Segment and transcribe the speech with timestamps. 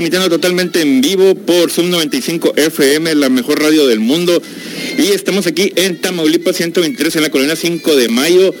[0.00, 4.40] Transmitiendo totalmente en vivo por Zoom 95 FM, la mejor radio del mundo.
[4.96, 8.54] Y estamos aquí en Tamaulipas 123 en la colonia 5 de mayo.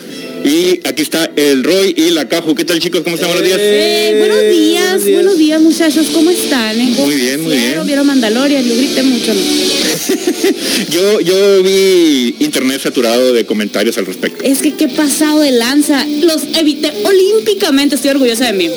[0.44, 2.54] Y aquí está el Roy y la Caju.
[2.54, 3.00] ¿Qué tal chicos?
[3.04, 3.30] ¿Cómo están?
[3.30, 3.58] Buenos días.
[3.58, 6.78] Eh, buenos días, buenos días muchachos, ¿cómo están?
[6.78, 6.94] eh?
[6.98, 7.86] Muy bien, muy bien.
[7.86, 8.62] ¿Vieron Mandalorian?
[8.62, 9.32] Yo grité mucho.
[10.90, 14.44] Yo, yo vi internet saturado de comentarios al respecto.
[14.44, 16.04] Es que qué pasado de lanza.
[16.22, 18.68] Los evité olímpicamente, estoy orgullosa de mí.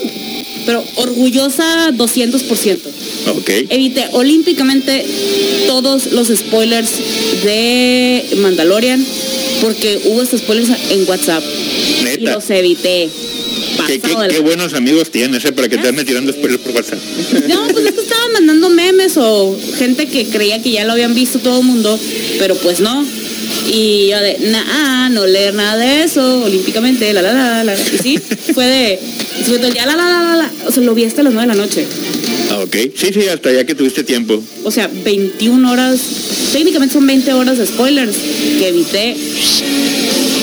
[0.65, 2.77] Pero orgullosa 200%.
[3.35, 3.49] Ok.
[3.69, 5.05] Evité olímpicamente
[5.67, 6.91] todos los spoilers
[7.43, 9.05] de Mandalorian
[9.61, 11.43] porque hubo estos spoilers en WhatsApp
[12.17, 13.09] y los evité.
[13.87, 15.51] Qué, qué- buenos amigos tienes, ¿eh?
[15.51, 16.99] Para que te andes tirando spoilers por WhatsApp.
[17.47, 21.13] No, pues es que estaban mandando memes o gente que creía que ya lo habían
[21.15, 21.99] visto todo el mundo,
[22.39, 23.05] pero pues no.
[23.65, 27.75] Y yo de, nah, no leer nada de eso, olímpicamente, la la la la.
[27.75, 28.17] Y sí,
[28.53, 28.99] fue de,
[29.45, 30.51] fue de ya la la la la la.
[30.67, 31.85] O sea, lo vi hasta las 9 de la noche.
[32.51, 32.75] Ah, ok.
[32.95, 34.41] Sí, sí, hasta ya que tuviste tiempo.
[34.63, 35.99] O sea, 21 horas,
[36.51, 38.15] técnicamente son 20 horas de spoilers
[38.59, 39.15] que evité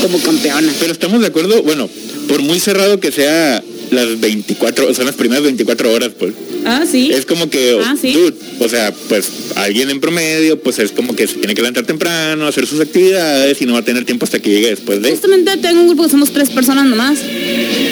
[0.03, 0.73] como campeona.
[0.81, 1.89] Pero estamos de acuerdo, bueno,
[2.29, 6.33] por muy cerrado que sea las 24, o sea, las primeras 24 horas, pues.
[6.65, 7.11] Ah, sí.
[7.13, 8.13] Es como que, Ah, sí.
[8.13, 11.87] dude, o sea, pues alguien en promedio, pues es como que se tiene que levantar
[11.87, 15.11] temprano, hacer sus actividades y no va a tener tiempo hasta que llegue después de.
[15.11, 17.19] Justamente tengo un grupo que somos tres personas nomás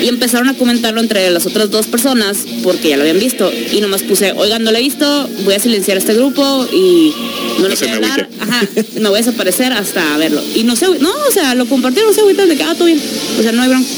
[0.03, 3.81] y empezaron a comentarlo entre las otras dos personas porque ya lo habían visto y
[3.81, 7.13] nomás puse, oigan, no lo he visto, voy a silenciar este grupo y
[7.59, 8.69] no No me hablar, ajá,
[9.01, 10.43] me voy a desaparecer hasta verlo.
[10.55, 12.85] Y no sé, no, o sea, lo compartieron, no sé, ahorita de que, ah, todo
[12.85, 13.01] bien,
[13.39, 13.89] o sea, no hay bronca.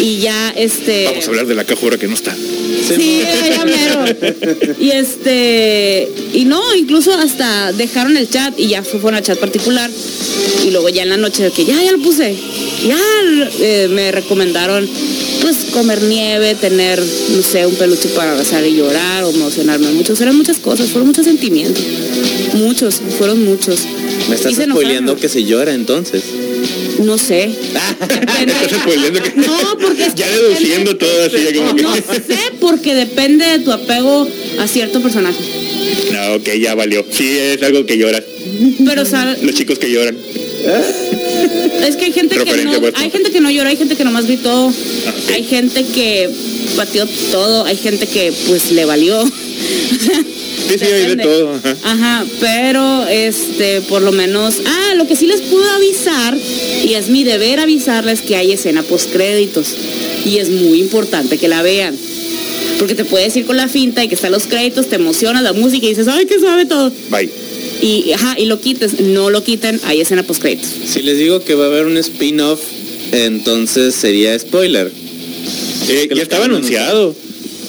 [0.00, 1.04] Y ya, este...
[1.04, 2.34] Vamos hablar de la cajura que no está.
[2.34, 4.04] Sí, ya mero.
[4.78, 9.90] Y este, y no, incluso hasta dejaron el chat y ya fueron al chat particular.
[10.66, 12.36] Y luego ya en la noche de que ya, ya lo puse.
[12.86, 12.98] Ya
[13.60, 14.88] eh, me recomendaron
[15.40, 20.14] pues comer nieve, tener, no sé, un peluche para abrazar y llorar o emocionarme mucho.
[20.20, 21.82] Eran muchas cosas, fueron muchos sentimientos.
[22.54, 23.86] Muchos, fueron muchos.
[24.28, 26.22] Me estás spoileando que se llora entonces.
[27.00, 27.50] No sé.
[29.36, 32.02] No, porque es Ya que deduciendo depende- todo así, ya como que- No sé,
[32.60, 34.26] porque depende de tu apego
[34.58, 35.38] a cierto personaje.
[36.12, 37.04] No, ok, ya valió.
[37.10, 38.22] Sí, es algo que llora.
[38.84, 40.16] Pero, sea, Los chicos que lloran.
[41.86, 44.26] es que hay gente que no, hay gente que no llora, hay gente que nomás
[44.26, 44.68] gritó,
[45.06, 45.30] Ah, ok.
[45.34, 46.28] hay gente que
[46.76, 49.22] pateó todo, hay gente que pues le valió.
[50.68, 51.54] Sí, sí, hay de todo.
[51.54, 51.76] ajá.
[51.84, 56.36] Ajá, pero este, por lo menos, ah, lo que sí les puedo avisar,
[56.84, 59.74] y es mi deber avisarles que hay escena post créditos.
[60.24, 61.96] Y es muy importante que la vean.
[62.78, 65.52] Porque te puedes ir con la finta y que están los créditos, te emociona la
[65.52, 66.92] música y dices, ay, que sabe todo.
[67.10, 67.28] Bye.
[67.82, 70.68] Y, ajá, y lo quites, no lo quiten, hay escena post créditos.
[70.86, 72.60] Si les digo que va a haber un spin-off,
[73.12, 74.90] entonces sería spoiler.
[75.88, 77.14] Eh, ya estaba anunciado.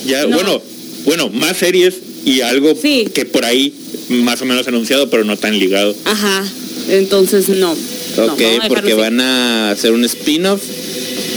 [0.06, 0.36] Ya, No.
[0.36, 0.62] bueno,
[1.06, 1.96] bueno, más series
[2.26, 3.06] y algo Sí.
[3.14, 3.74] que por ahí
[4.10, 5.96] más o menos anunciado, pero no tan ligado.
[6.06, 6.44] Ajá,
[6.90, 7.72] entonces no.
[7.72, 10.62] Ok, porque van a hacer un spin-off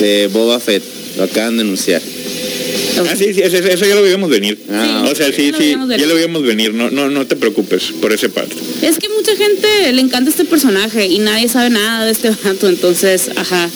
[0.00, 0.82] de Boba Fett.
[1.16, 2.02] Lo acaban de anunciar.
[2.98, 4.58] Ah, sí, sí, eso, eso ya lo veíamos venir.
[4.70, 6.74] Ah, o sea, sí, sí, ya lo veíamos venir.
[6.74, 8.54] No, no, no te preocupes por ese parte.
[8.82, 12.68] Es que mucha gente le encanta este personaje y nadie sabe nada de este vato,
[12.68, 13.68] entonces, ajá,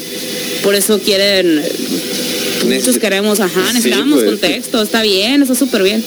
[0.62, 1.62] por eso quieren,
[2.64, 4.30] muchos queremos, ajá, Sí, necesitamos pues.
[4.30, 6.02] contexto, está bien, está súper bien.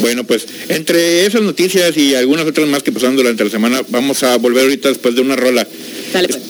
[0.00, 4.22] Bueno, pues entre esas noticias y algunas otras más que pasaron durante la semana, vamos
[4.22, 5.66] a volver ahorita después de una rola.
[6.12, 6.40] Dale pues.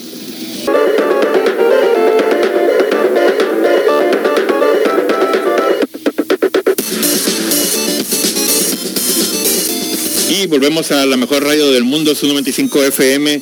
[10.30, 13.40] Y volvemos a la mejor radio del mundo, su 95 FM.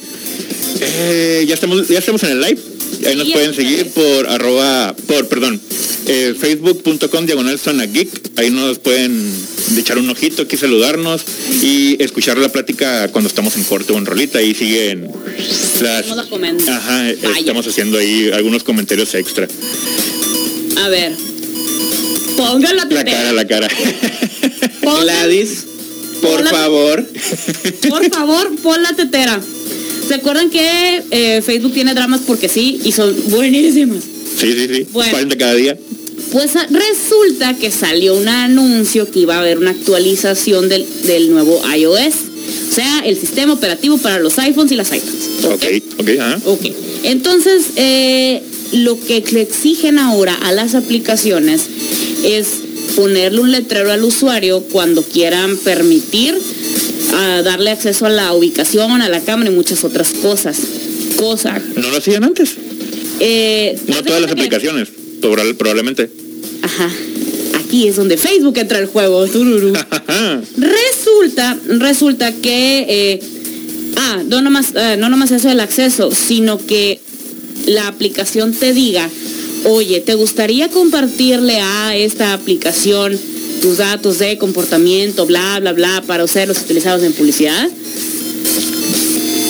[0.81, 2.61] Eh, ya estamos, ya estamos en el live.
[3.07, 5.61] Ahí nos Sí, pueden seguir por arroba, por, perdón,
[6.13, 8.09] eh, facebook.com diagonal zona geek.
[8.37, 9.33] Ahí nos pueden
[9.79, 11.23] echar un ojito, aquí saludarnos
[11.63, 14.39] y escuchar la plática cuando estamos en corte o en rolita.
[14.39, 15.09] Ahí siguen
[15.81, 16.07] las...
[16.69, 19.47] Ajá, estamos haciendo ahí algunos comentarios extra.
[20.83, 21.13] A ver,
[22.37, 23.69] pongan la La tetera, cara, la cara.
[24.83, 25.65] pongan- Gladys,
[26.23, 27.07] por favor.
[27.89, 29.41] por favor, pon la tetera.
[30.09, 34.03] ¿Se acuerdan que eh, Facebook tiene dramas porque sí y son buenísimas?
[34.39, 34.87] Sí, sí, sí.
[34.91, 35.11] Bueno.
[35.13, 35.79] 40 cada día.
[36.33, 41.31] Pues ah, resulta que salió un anuncio que iba a haber una actualización del, del
[41.31, 42.15] nuevo iOS.
[42.71, 45.45] O sea, el sistema operativo para los iPhones y las iPads.
[45.45, 45.65] Ok,
[45.99, 46.41] ok, ajá.
[46.47, 46.67] Ok.
[47.03, 48.43] Entonces, eh,
[48.73, 51.63] lo que le exigen ahora a las aplicaciones
[52.25, 52.47] es
[52.97, 56.37] ponerle un letrero al usuario cuando quieran permitir
[57.15, 60.59] ah, darle acceso a la ubicación, a la cámara y muchas otras cosas.
[61.17, 61.61] Cosa.
[61.77, 62.51] No lo hacían antes.
[63.19, 64.89] eh, No de todas las aplicaciones,
[65.21, 66.09] proba- probablemente.
[66.63, 66.91] Ajá,
[67.59, 69.27] aquí es donde Facebook entra al juego.
[69.27, 69.73] tururú.
[70.57, 73.21] Resulta, resulta que, eh,
[73.97, 77.01] ah, no nomás, eh, no nomás eso del acceso, sino que
[77.67, 79.09] la aplicación te diga,
[79.65, 83.19] oye, ¿te gustaría compartirle a esta aplicación
[83.61, 87.69] tus datos de comportamiento, bla, bla, bla, para serlos utilizados en publicidad?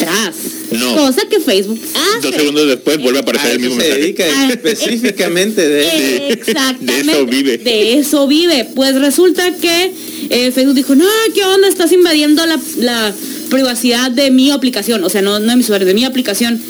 [0.01, 0.50] Tras.
[0.73, 0.97] No.
[0.97, 2.27] Cosa que Facebook hace.
[2.29, 4.01] Dos segundos después vuelve a A aparecer el mismo se mensaje.
[4.03, 6.29] dedica Ah, específicamente de...
[6.33, 6.93] Exactamente.
[6.93, 7.59] De eso vive.
[7.59, 8.67] De eso vive.
[8.75, 9.93] Pues resulta que
[10.31, 11.67] eh, Facebook dijo, no, ¿qué onda?
[11.69, 13.13] Estás invadiendo la, la
[13.51, 15.03] privacidad de mi aplicación.
[15.03, 16.61] O sea, no, no de mi usuario, de mi aplicación.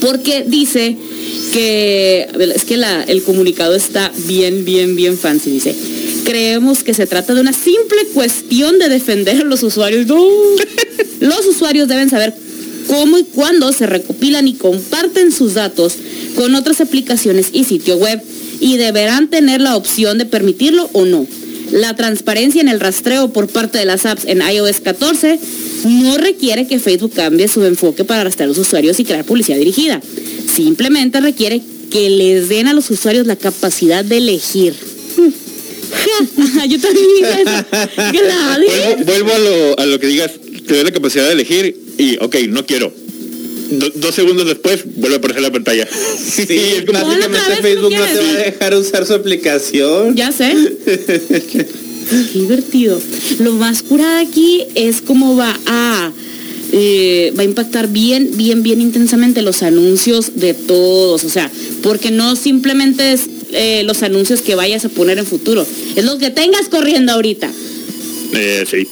[0.00, 0.96] Porque dice
[1.52, 5.50] que, es que la- el comunicado está bien, bien, bien fancy.
[5.50, 5.74] Dice,
[6.24, 10.06] creemos que se trata de una simple cuestión de defender a los usuarios.
[10.06, 10.24] No.
[11.20, 12.34] Los usuarios deben saber
[12.94, 15.94] cómo y cuándo se recopilan y comparten sus datos
[16.36, 18.22] con otras aplicaciones y sitio web
[18.60, 21.26] y deberán tener la opción de permitirlo o no.
[21.72, 25.40] La transparencia en el rastreo por parte de las apps en iOS 14
[25.86, 29.58] no requiere que Facebook cambie su enfoque para rastrear a los usuarios y crear publicidad
[29.58, 30.00] dirigida.
[30.54, 34.74] Simplemente requiere que les den a los usuarios la capacidad de elegir.
[36.68, 37.66] Yo también dije eso.
[39.04, 40.30] Vuelvo, vuelvo a, lo, a lo que digas,
[40.66, 42.92] te doy la capacidad de elegir y, ok, no quiero.
[43.70, 45.86] Do- dos segundos después vuelve a aparecer la pantalla.
[45.88, 46.46] Sí,
[46.82, 50.14] otra básicamente vez, Facebook ¿tú no te va a dejar usar su aplicación.
[50.14, 50.54] Ya sé.
[51.52, 51.66] Qué
[52.34, 53.00] divertido.
[53.40, 56.12] Lo más curada aquí es cómo va a
[56.72, 61.24] eh, va a impactar bien, bien, bien intensamente los anuncios de todos.
[61.24, 61.50] O sea,
[61.82, 63.22] porque no simplemente es
[63.52, 65.66] eh, los anuncios que vayas a poner en futuro,
[65.96, 67.50] es los que tengas corriendo ahorita.
[68.32, 68.88] Eh, sí.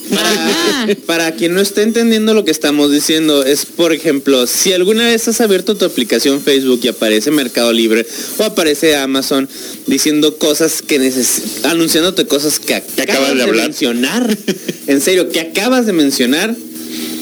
[1.05, 5.27] Para quien no esté entendiendo lo que estamos diciendo, es por ejemplo, si alguna vez
[5.27, 8.05] has abierto tu aplicación Facebook y aparece Mercado Libre
[8.37, 9.49] o aparece Amazon
[9.87, 13.67] diciendo cosas que neces anunciándote cosas que acabas, de hablar.
[13.67, 14.37] mencionar,
[14.87, 16.55] en serio, que acabas de mencionar,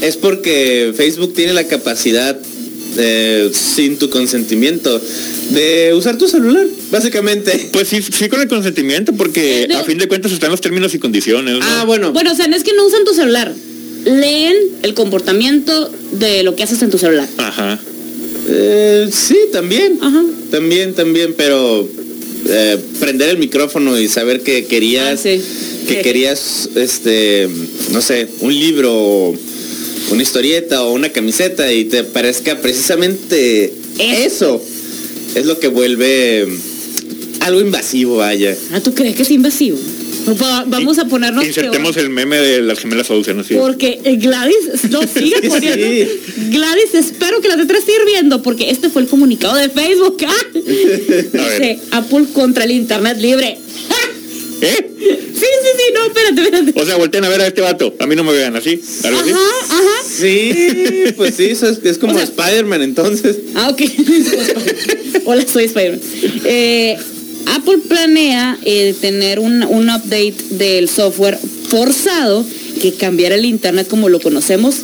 [0.01, 2.37] es porque Facebook tiene la capacidad
[2.97, 5.01] eh, sin tu consentimiento
[5.51, 7.69] de usar tu celular, básicamente.
[7.71, 10.99] Pues sí, sí con el consentimiento, porque a fin de cuentas están los términos y
[10.99, 11.59] condiciones.
[11.59, 11.65] ¿no?
[11.65, 12.11] Ah, bueno.
[12.13, 13.53] Bueno, o sea, no es que no usan tu celular.
[14.05, 17.27] Leen el comportamiento de lo que haces en tu celular.
[17.37, 17.79] Ajá.
[18.49, 19.99] Eh, sí, también.
[20.01, 20.23] Ajá.
[20.49, 21.87] También, también, pero
[22.47, 25.41] eh, prender el micrófono y saber que querías, Ah, sí.
[25.87, 26.01] que Sí.
[26.01, 27.47] querías, este,
[27.91, 29.37] no sé, un libro, o
[30.11, 34.63] una historieta o una camiseta y te parezca precisamente eso,
[35.35, 38.55] es lo que vuelve mm, algo invasivo, vaya.
[38.73, 39.77] Ah, ¿tú crees que es invasivo?
[40.39, 42.05] Va- vamos a ponernos Insertemos peor.
[42.05, 43.55] el meme de las gemelas Olsen, así.
[43.55, 45.47] Porque Gladys, no sigue Sí.
[45.47, 46.13] poniendo.
[46.51, 50.17] Gladys, espero que la letra esté hirviendo, porque este fue el comunicado de Facebook.
[50.27, 50.47] ¡Ah!
[50.53, 53.57] Dice Apple contra el Internet libre.
[53.89, 54.00] ¡Ah!
[54.61, 54.91] ¿Eh?
[54.99, 56.79] Sí, sí, sí, no, espérate, espérate.
[56.81, 57.95] O sea, volteen a ver a este vato.
[57.99, 58.79] A mí no me vean así.
[59.03, 59.31] ¿Algo así?
[59.31, 59.81] Ajá.
[60.07, 63.37] Sí, pues sí, eso es, es como O sea- Spider-Man entonces.
[63.55, 63.81] Ah, ok.
[65.25, 66.01] Hola, soy Spider-Man.
[66.45, 66.97] Eh,
[67.47, 71.37] Apple planea eh, tener un, un update del software
[71.69, 72.45] forzado
[72.81, 74.75] que cambiará el Internet como lo conocemos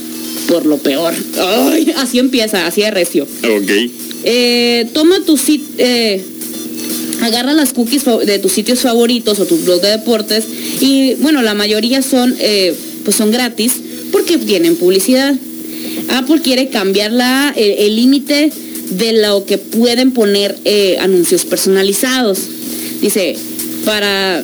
[0.48, 1.14] por lo peor.
[1.40, 3.24] Ay, así empieza, así de recio.
[3.44, 3.72] Ok.
[4.24, 6.24] Eh, toma tu sit, eh,
[7.22, 10.46] agarra las cookies de tus sitios favoritos o tus blogs de deportes
[10.80, 13.74] y bueno, la mayoría son eh, pues son gratis
[14.12, 15.36] porque tienen publicidad.
[16.10, 18.52] Apple quiere cambiar la, el límite
[18.92, 22.40] de lo que pueden poner eh, anuncios personalizados.
[23.02, 23.36] Dice,
[23.84, 24.44] para...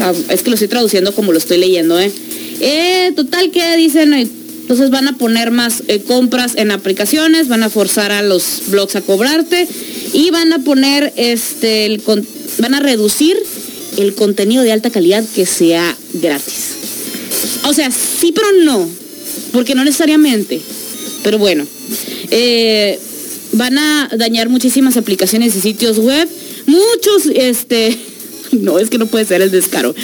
[0.00, 2.12] ah, es que lo estoy traduciendo como lo estoy leyendo, ¿eh?
[2.60, 8.12] Eh, total que dicen, entonces van a poner más compras en aplicaciones, van a forzar
[8.12, 9.66] a los blogs a cobrarte
[10.12, 12.02] y van a poner, este, el
[12.58, 13.36] van a reducir
[13.96, 16.76] el contenido de alta calidad que sea gratis.
[17.64, 18.88] O sea, sí, pero no,
[19.52, 20.60] porque no necesariamente.
[21.22, 21.66] Pero bueno,
[22.30, 22.98] eh,
[23.52, 26.28] van a dañar muchísimas aplicaciones y sitios web.
[26.66, 27.96] Muchos, este,
[28.52, 29.94] no, es que no puede ser el descaro.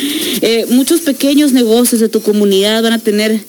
[0.41, 3.41] Eh, muchos pequeños negocios de tu comunidad van a tener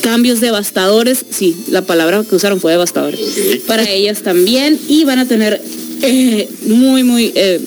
[0.00, 1.24] cambios devastadores.
[1.30, 3.20] Sí, la palabra que usaron fue devastadores.
[3.66, 4.78] Para ellas también.
[4.88, 5.60] Y van a tener
[6.02, 7.60] eh, muy, muy, eh,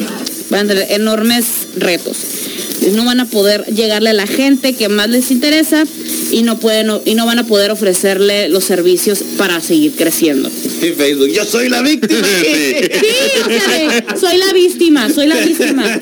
[0.49, 1.45] van a tener enormes
[1.77, 2.17] retos.
[2.93, 5.85] No van a poder llegarle a la gente que más les interesa
[6.31, 10.49] y no pueden y no van a poder ofrecerle los servicios para seguir creciendo.
[10.81, 12.21] Y Facebook, yo soy la víctima.
[13.01, 15.99] Sí, o sea, soy la víctima, soy la víctima.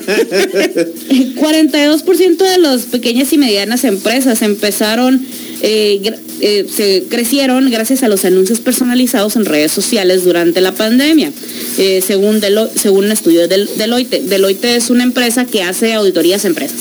[1.40, 5.20] 42% de las pequeñas y medianas empresas empezaron
[5.62, 6.00] eh,
[6.40, 11.32] eh, se crecieron gracias a los anuncios personalizados en redes sociales durante la pandemia.
[11.78, 14.22] Eh, según, Delo- según un estudio de Deloitte.
[14.22, 16.78] Deloitte es una empresa que hace auditorías a empresas.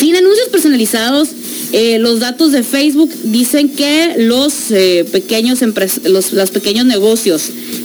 [0.00, 1.28] Sin anuncios personalizados,
[1.72, 5.60] eh, los datos de Facebook dicen que los eh, pequeños
[6.04, 7.42] los, los pequeños negocios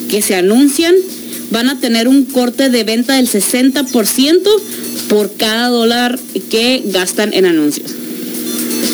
[0.10, 0.96] que se anuncian
[1.51, 4.48] van a tener un corte de venta del 60%
[5.10, 6.18] por cada dólar
[6.50, 7.91] que gastan en anuncios.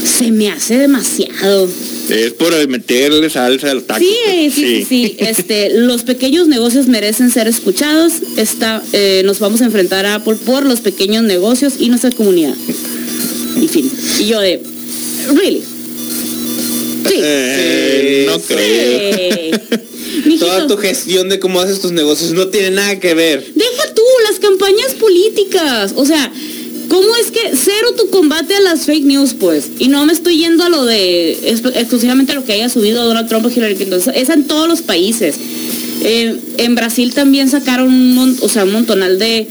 [0.07, 1.69] Se me hace demasiado.
[2.09, 3.99] Es por meterle salsa al taco.
[3.99, 5.17] Sí, sí, sí, sí.
[5.19, 8.13] Este, los pequeños negocios merecen ser escuchados.
[8.37, 12.53] Está, eh, nos vamos a enfrentar a Apple por los pequeños negocios y nuestra comunidad.
[13.61, 13.91] Y fin.
[14.19, 14.61] Y yo de,
[15.33, 15.61] really.
[17.07, 17.19] Sí.
[17.23, 19.57] Eh, no creo.
[20.07, 20.23] Sí.
[20.25, 23.45] Mijito, Toda tu gestión de cómo haces tus negocios no tiene nada que ver.
[23.53, 25.93] Deja tú las campañas políticas.
[25.95, 26.31] O sea,
[26.88, 29.70] ¿cómo es que cero tu combate a las fake news, pues?
[29.79, 33.27] Y no me estoy yendo a lo de ex- exclusivamente lo que haya subido Donald
[33.27, 34.01] Trump o Hillary Clinton.
[34.13, 35.36] Es en todos los países.
[36.01, 39.48] Eh, en Brasil también sacaron un, o sea, un montonal de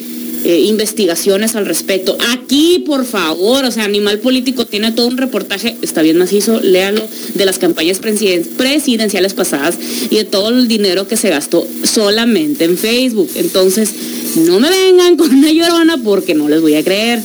[0.47, 2.17] eh, investigaciones al respecto.
[2.33, 7.03] Aquí, por favor, o sea, Animal Político tiene todo un reportaje, está bien macizo, léalo,
[7.35, 9.77] de las campañas presiden- presidenciales pasadas
[10.09, 13.29] y de todo el dinero que se gastó solamente en Facebook.
[13.35, 13.91] Entonces,
[14.37, 17.21] no me vengan con una llorona porque no les voy a creer.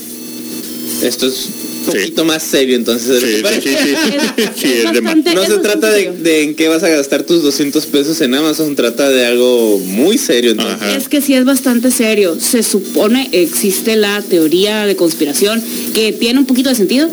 [1.04, 1.48] Esto es
[1.86, 3.22] poquito más serio entonces.
[3.22, 3.96] Sí, sí, sí,
[4.38, 4.44] sí.
[4.56, 5.16] Sí, es de más.
[5.16, 8.76] bastante- No se trata de, en qué vas a gastar tus 200 pesos en Amazon,
[8.76, 10.52] trata de algo muy serio.
[10.52, 10.98] Entonces.
[10.98, 12.38] Es que sí es bastante serio.
[12.40, 15.62] Se supone, existe la teoría de conspiración
[15.94, 17.10] que tiene un poquito de sentido,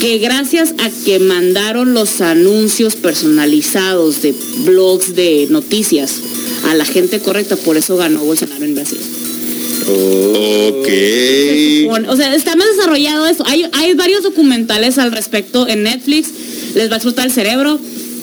[0.00, 4.34] que gracias a que mandaron los anuncios personalizados de
[4.64, 6.16] blogs de noticias
[6.68, 8.98] a la gente correcta, por eso ganó Bolsonaro en Brasil.
[9.88, 10.88] Ok.
[12.08, 13.44] O sea, está más desarrollado eso.
[13.46, 16.28] Hay, varios documentales al respecto en Netflix.
[16.74, 17.78] Les va a explotar el cerebro.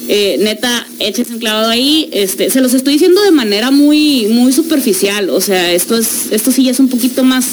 [0.09, 2.09] Eh, neta, échense un clavado ahí.
[2.11, 5.29] Este, se los estoy diciendo de manera muy, muy superficial.
[5.29, 7.45] O sea, esto es, esto sí ya es un poquito más,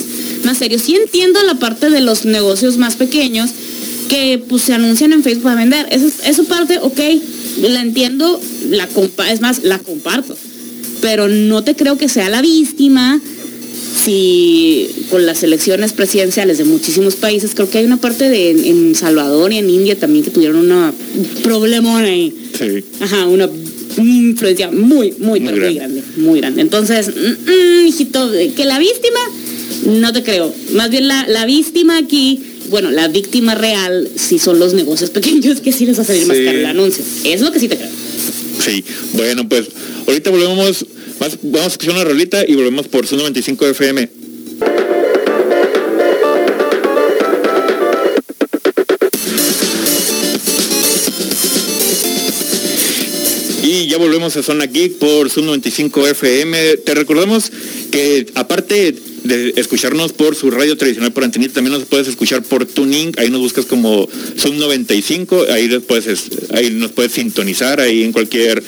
[0.43, 0.79] más serio.
[0.79, 3.49] Sí entiendo la parte de los negocios más pequeños
[4.09, 5.87] que pues se anuncian en Facebook para vender.
[5.91, 6.99] Eso, es- eso parte, ok,
[7.61, 8.39] la entiendo,
[8.69, 10.35] la compa es más, la comparto.
[11.01, 13.19] Pero no te creo que sea la víctima
[13.95, 18.95] si con las elecciones presidenciales de muchísimos países, creo que hay una parte de en,
[18.95, 22.33] Salvador y en India también que tuvieron una un problemón ahí.
[22.57, 22.83] Sí.
[22.99, 23.49] Ajá, una
[23.97, 25.79] influencia muy, muy, Muy pero muy grande.
[25.79, 26.61] grande, muy grande.
[26.61, 29.19] Entonces, mm, mm, hijito, que la víctima,
[29.85, 30.53] no te creo.
[30.73, 35.59] Más bien la, la víctima aquí, bueno, la víctima real, sí son los negocios pequeños
[35.61, 37.03] que sí les va a salir más caro el anuncio.
[37.25, 37.89] Es lo que sí te creo.
[38.65, 38.83] Sí.
[39.13, 39.67] Bueno, pues
[40.07, 40.85] ahorita volvemos.
[41.21, 44.09] Vamos a escuchar una rolita y volvemos por su 95 FM.
[53.63, 56.77] Y ya volvemos a Zona Geek por Zoom 95 FM.
[56.77, 57.51] Te recordamos
[57.91, 62.65] que aparte de escucharnos por su radio tradicional por antenita, también nos puedes escuchar por
[62.65, 63.13] Tuning.
[63.17, 65.45] Ahí nos buscas como Zoom 95.
[65.49, 68.63] Ahí, puedes, ahí nos puedes sintonizar ahí en cualquier,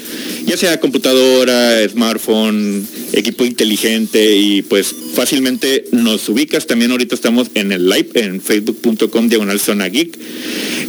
[0.45, 6.67] ya sea computadora, smartphone, equipo inteligente y pues fácilmente nos ubicas.
[6.67, 10.17] También ahorita estamos en el live en facebook.com diagonal Zona Geek.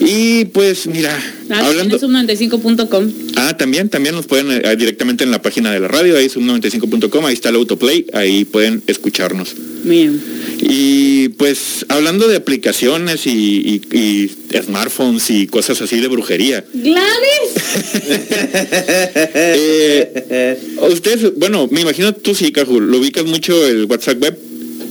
[0.01, 1.19] Y pues mira,
[1.51, 1.99] Ah, hablando...
[1.99, 3.13] sub95.com.
[3.37, 7.27] Ah, también, también nos pueden eh, directamente en la página de la radio, ahí sub95.com,
[7.27, 9.54] ahí está el autoplay, ahí pueden escucharnos.
[9.85, 10.19] Bien.
[10.61, 14.31] Y pues hablando de aplicaciones y, y- y
[14.63, 16.65] smartphones y cosas así de brujería.
[16.73, 17.53] Gladys.
[19.35, 20.59] eh,
[20.91, 24.39] ustedes, bueno, me imagino tú sí, Caju, lo ubicas mucho el WhatsApp Web.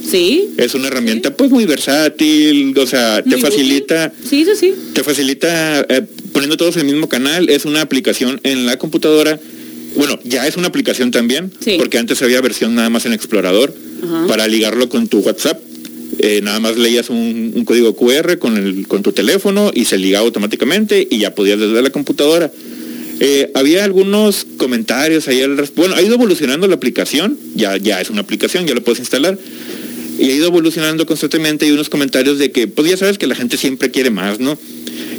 [0.10, 0.50] Sí.
[0.58, 3.50] Es una herramienta pues muy versátil, o sea, te Muy útil.
[3.50, 4.74] facilita Sí, sí, sí.
[4.94, 6.02] te facilita eh,
[6.34, 7.50] poniendo todos en el mismo canal.
[7.50, 9.40] Es una aplicación en la computadora.
[9.96, 11.76] Bueno, ya es una aplicación también, Sí.
[11.78, 13.74] porque antes había versión nada más en Explorador
[14.04, 14.28] Ajá.
[14.28, 15.60] para ligarlo con tu WhatsApp.
[16.20, 19.98] eh, nada más leías un, un código QR con, el, con tu teléfono y se
[19.98, 22.52] ligaba automáticamente y ya podías desde la computadora.
[23.20, 28.12] Eh, había algunos comentarios ahí al Bueno, ha ido evolucionando la aplicación, ya, ya es
[28.12, 29.40] una aplicación, ya lo puedes instalar.
[30.20, 33.34] Y ha ido evolucionando constantemente y unos comentarios de que, pues ya sabes que la
[33.36, 34.58] gente siempre quiere más, ¿no?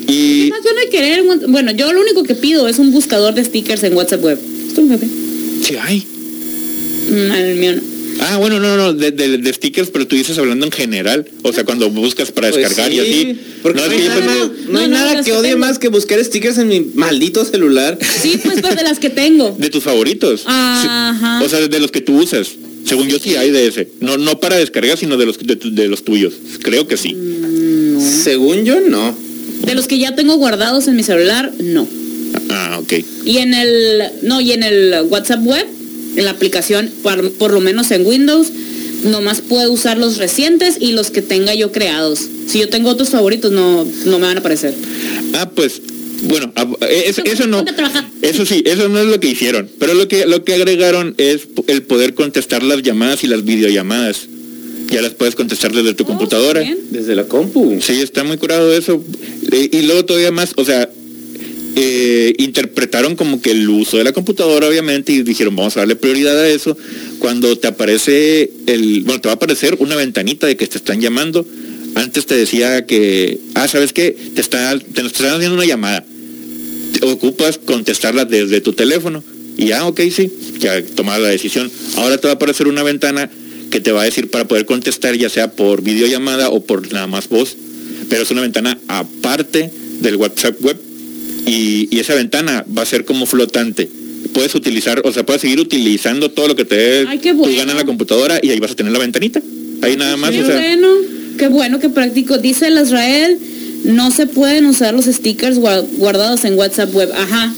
[0.07, 3.35] Y Más yo no hay querer, bueno, yo lo único que pido es un buscador
[3.35, 4.39] de stickers en WhatsApp web.
[5.63, 6.07] Sí hay.
[7.11, 7.83] Mm, el mío no.
[8.21, 11.53] Ah, bueno, no, no, de, de- de stickers, pero tú dices hablando en general, o
[11.53, 13.41] sea, cuando buscas para Pues descargar y sí, así.
[13.61, 15.33] Porque no, es hay que yo nada, pensé- no hay No, no, nada que que
[15.37, 15.59] odie tengo.
[15.67, 17.99] más que buscar stickers en mi maldito celular.
[18.23, 19.57] Sí, pues, pero de las que tengo.
[19.59, 20.45] de tus favoritos.
[20.47, 21.43] Ajá.
[21.45, 22.49] O sea, de los que tú usas.
[22.87, 23.89] Según yo sí hay de ese.
[24.01, 26.35] No, no para descargar, sino de los de, tu- de los tuyos.
[26.63, 27.15] Creo que sí.
[27.15, 29.17] Mm, Según yo, no.
[29.67, 31.89] De los que ya tengo guardados en mi celular, no.
[32.51, 32.93] Ah, ok.
[33.25, 35.67] Y en el, no, y en el WhatsApp web,
[36.17, 38.49] en la aplicación, por, por lo menos en Windows,
[39.05, 42.21] nomás puedo usar los recientes y los que tenga yo creados.
[42.47, 44.75] Si yo tengo otros favoritos, no, no me van a aparecer.
[45.35, 45.81] Ah, pues,
[46.23, 47.59] bueno, ah, es- eso no.
[47.59, 48.09] A trabajar.
[48.23, 49.69] Eso sí, eso no es lo que hicieron.
[49.79, 54.27] Pero lo que, lo que agregaron es el poder contestar las llamadas y las videollamadas.
[54.91, 56.61] Ya las puedes contestar desde tu Oh, computadora.
[56.61, 56.79] bien.
[56.91, 57.79] Desde la compu.
[57.81, 59.03] Sí, está muy curado eso.
[59.51, 60.89] Eh, Y luego todavía más, o sea,
[61.77, 65.97] eh, interpretaron como que el uso de la computadora, obviamente, y dijeron, vamos a darle
[65.97, 66.77] prioridad a eso.
[67.19, 71.01] Cuando te aparece el, bueno, te va a aparecer una ventanita de que te están
[71.01, 71.47] llamando.
[71.97, 74.17] Antes te decía que, ah, ¿sabes qué?
[74.35, 76.05] Te, está, te están haciendo una llamada.
[76.93, 79.23] Te ocupas contestarla desde tu teléfono.
[79.57, 81.71] Y ya, ok, sí, ya tomas la decisión.
[81.97, 83.31] Ahora te va a aparecer una ventana
[83.71, 87.07] que te va a decir para poder contestar ya sea por videollamada o por nada
[87.07, 87.57] más voz.
[88.09, 90.77] Pero es una ventana aparte del WhatsApp web.
[91.47, 93.89] Y, y esa ventana va a ser como flotante.
[94.33, 97.57] Puedes utilizar, o sea, puedes seguir utilizando todo lo que te dé tu bueno.
[97.57, 99.43] gana en la computadora y ahí vas a tener la ventanita.
[99.83, 100.89] Ahí nada más, Qué o sea, bueno,
[101.39, 102.39] qué bueno, qué práctico.
[102.39, 103.39] Dice el Israel,
[103.85, 107.11] no se pueden usar los stickers gua- guardados en WhatsApp web.
[107.15, 107.53] Ajá.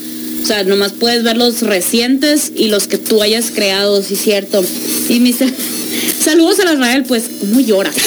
[0.47, 4.65] O sea, nomás puedes ver los recientes y los que tú hayas creado, sí cierto.
[5.09, 5.53] Y me dice,
[6.21, 7.91] saludos al Israel, pues, ¿cómo llora?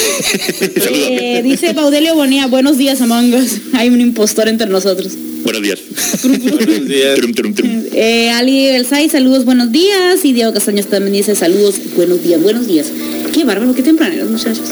[0.72, 3.58] Eh, dice Baudelio Bonía, buenos días, Among Us.
[3.74, 5.12] Hay un impostor entre nosotros.
[5.44, 5.80] buenos días.
[6.22, 7.14] Buenos días.
[7.16, 7.84] Trum, trum, trum.
[7.92, 10.24] Eh, Ali Elsay, saludos, buenos días.
[10.24, 12.86] Y Diego Castaños también dice saludos, buenos días, buenos días.
[13.34, 14.70] Qué bárbaro, qué tempraneros, muchachos.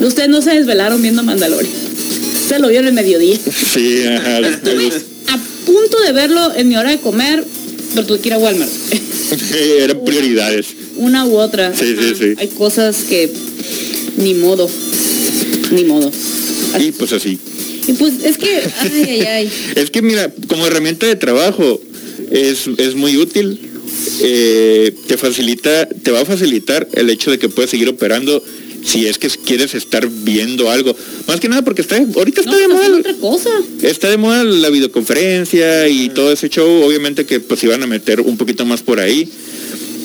[0.00, 1.72] Ustedes no se desvelaron viendo Mandalorian.
[2.48, 3.38] Se lo vio en el mediodía.
[3.72, 4.40] Sí, ajá.
[5.66, 7.44] Punto de verlo en mi hora de comer,
[7.94, 8.70] pero tuve que ir a Walmart.
[9.78, 10.66] Eran prioridades.
[10.96, 11.74] Una u otra.
[11.74, 12.34] Sí, sí, sí.
[12.38, 13.30] Hay cosas que
[14.16, 14.68] ni modo.
[15.72, 16.10] Ni modo.
[16.78, 17.38] Y pues así.
[17.86, 19.50] Y pues es que, ay, ay, ay.
[19.76, 21.80] Es que mira, como herramienta de trabajo
[22.30, 23.58] es, es muy útil.
[24.20, 28.42] Eh, te facilita, te va a facilitar el hecho de que puedes seguir operando
[28.84, 30.94] si es que quieres estar viendo algo.
[31.26, 32.98] Más que nada porque está, ahorita está No, de moda.
[32.98, 33.50] otra cosa.
[33.82, 38.20] Está de moda la videoconferencia y todo ese show, obviamente que pues iban a meter
[38.20, 39.28] un poquito más por ahí.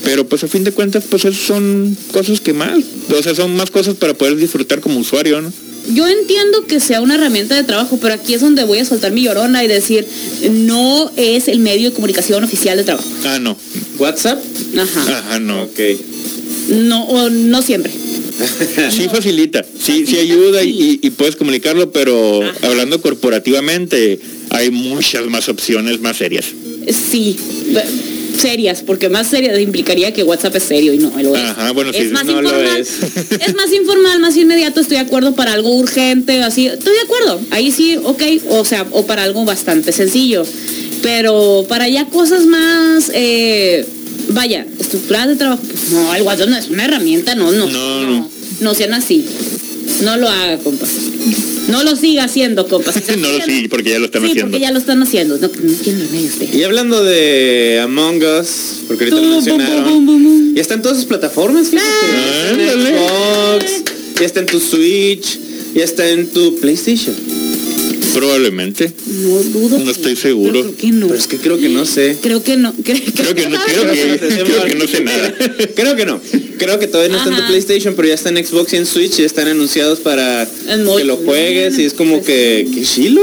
[0.03, 2.79] Pero pues a fin de cuentas, pues esas son cosas que más,
[3.15, 5.51] o sea, son más cosas para poder disfrutar como usuario, ¿no?
[5.93, 9.11] Yo entiendo que sea una herramienta de trabajo, pero aquí es donde voy a soltar
[9.11, 10.07] mi llorona y decir,
[10.51, 13.07] no es el medio de comunicación oficial de trabajo.
[13.25, 13.57] Ah, no.
[13.97, 14.41] ¿WhatsApp?
[14.77, 15.19] Ajá.
[15.19, 15.63] Ajá, no.
[15.63, 15.79] Ok.
[16.69, 17.91] No, o no siempre.
[18.91, 22.67] Sí facilita, sí, sí ayuda y, puedes comunicarlo, pero Ajá.
[22.67, 26.45] hablando corporativamente hay muchas más opciones más serias.
[26.87, 27.37] Sí,
[28.39, 31.41] serias, porque más serias implicaría que WhatsApp es serio y no, lo es.
[31.41, 32.81] Ajá, bueno, sí, es más no lo informal.
[32.81, 32.89] es.
[33.47, 33.55] Es.
[33.55, 37.41] más informal, más inmediato, estoy de acuerdo para algo urgente, así, estoy de acuerdo.
[37.51, 40.43] Ahí sí, ok, o sea, o para algo bastante sencillo.
[41.01, 43.85] Pero para ya cosas más, eh,
[44.29, 47.67] vaya, estructuradas de trabajo, pues no, el WhatsApp no es una herramienta, no, no.
[47.67, 48.29] No, no.
[48.61, 49.25] No sean así.
[50.03, 50.85] No lo haga, compa.
[51.69, 52.91] No lo siga haciendo, compa.
[52.91, 54.51] Si no lo sí, porque ya lo están Sí, haciendo.
[54.51, 55.37] porque ya lo están haciendo.
[55.37, 56.53] No, no tiene usted.
[56.53, 58.47] Y hablando de Among Us,
[58.87, 60.55] porque ahorita lo mencionaron, bum, bum, bum.
[60.55, 61.87] ya está en todas sus plataformas, fíjate.
[62.11, 62.95] Ya está en.
[62.97, 63.83] Xbox,
[64.19, 65.39] ya está en tu Switch,
[65.75, 67.15] ya está en tu PlayStation.
[68.13, 68.91] Probablemente.
[69.07, 69.77] No dudo.
[69.79, 70.51] No que- estoy seguro.
[70.61, 71.07] Creo que no.
[71.07, 72.17] Pero es que creo que no sé.
[72.21, 72.73] Creo que no.
[72.83, 75.33] Creo, Creo que no, creo que, creo que no sé nada.
[75.75, 76.21] Creo que no.
[76.57, 77.47] Creo que todavía no está en tu.
[77.47, 80.47] PlayStation, pero ya está en Xbox y en Switch y están anunciados para
[80.97, 83.21] que lo juegues y es como Pues que, qué chilo.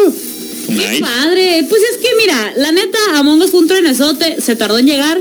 [0.66, 1.00] Qué Nice.
[1.00, 1.64] padre.
[1.68, 5.20] Pues es que mira, la neta, Among Us fue un trenesote, se tardó en llegar,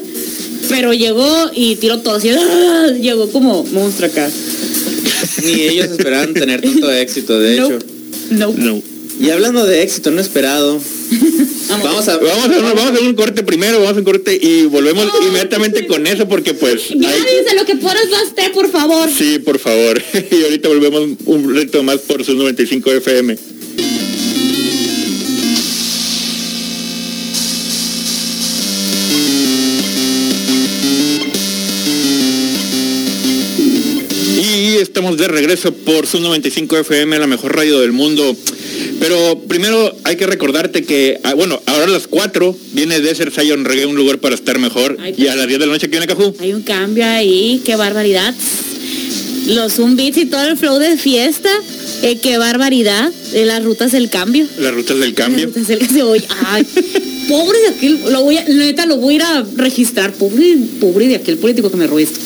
[0.70, 2.30] pero llegó y tiró todo así.
[2.30, 2.88] ¡ah!
[3.02, 4.30] Llegó como monstruo acá.
[5.44, 7.80] Ni ellos esperaban tener tanto éxito, de hecho.
[8.32, 8.54] No.
[8.58, 8.82] No.
[9.20, 10.80] Y hablando de éxito no esperado,
[11.70, 12.18] vamos a...
[12.18, 15.08] Vamos a, vamos a hacer un corte primero, vamos a hacer un corte y volvemos
[15.28, 16.90] inmediatamente con eso porque pues...
[16.90, 19.10] Ya hay- dice lo que puedas basté, por favor.
[19.10, 20.02] Sí, por favor.
[20.32, 23.38] Y ahorita volvemos un reto más por sus 95 FM.
[34.82, 38.36] Estamos de regreso por su 95 FM, la mejor radio del mundo.
[39.00, 43.64] Pero primero hay que recordarte que, ah, bueno, ahora a las 4 viene Desert Zion
[43.66, 44.98] Reggae, un lugar para estar mejor.
[45.02, 46.36] Ay, Y a las 10 de la noche aquí viene Cajú.
[46.40, 48.34] Hay un cambio ahí, qué barbaridad.
[49.48, 51.50] Los Zoom Beats y todo el flow de fiesta,
[52.02, 53.12] eh, qué barbaridad.
[53.32, 54.46] De las rutas del cambio.
[54.60, 55.46] Las rutas del Las cambio.
[55.48, 56.14] rutas del cambio.
[56.48, 56.66] Ay,
[57.30, 60.14] pobre de aquel, lo voy a, neta lo voy a ir a registrar.
[60.14, 62.20] Pobre, pobre de aquel político que me robó esto.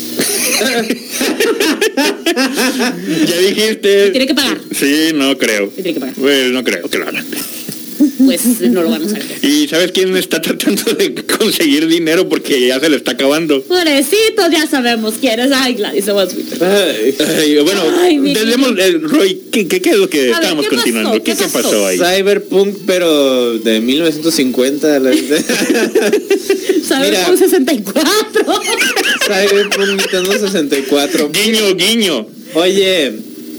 [3.27, 4.11] Ya dijiste.
[4.11, 4.57] Tiene que pagar.
[4.71, 5.67] Sí, no creo.
[5.69, 6.15] Tiene que pagar.
[6.15, 7.25] Bueno, no creo que lo hagan.
[8.25, 9.21] Pues no lo van a usar.
[9.41, 13.61] ¿Y sabes quién está tratando de conseguir dinero porque ya se le está acabando?
[13.63, 15.51] Pobrecito, ya sabemos quién es.
[15.51, 16.27] Ay, Gladys, se va a
[17.63, 20.81] bueno, Ay, tenemos, eh, Roy, ¿qué, qué, qué es lo que estábamos ¿qué pasó?
[20.83, 21.11] continuando?
[21.23, 21.87] ¿Qué, ¿Qué qué pasó pasó?
[21.87, 21.97] ahí?
[21.97, 24.99] Cyberpunk, pero de 1950.
[24.99, 25.11] la-.
[27.25, 28.61] Con 64.
[29.27, 31.31] Cyberpunk Nintendo 64.
[31.31, 32.27] Guiño, guiño.
[32.55, 33.13] Oye,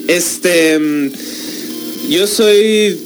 [0.09, 0.79] este.
[2.09, 2.98] Yo soy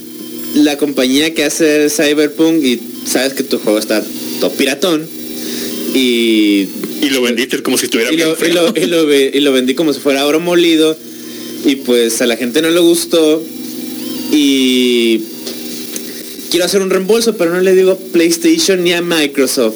[0.55, 4.03] la compañía que hace Cyberpunk y sabes que tu juego está
[4.40, 5.07] top piratón.
[5.95, 6.69] Y,
[7.03, 9.40] Y lo vendiste como si estuviera y, bien lo, y, lo, y lo ve- y
[9.40, 10.97] lo vendí como si fuera oro molido.
[11.67, 13.43] Y pues a la gente no le gustó.
[14.33, 15.21] Y
[16.51, 19.75] quiero hacer un reembolso, pero no le digo a PlayStation ni a Microsoft.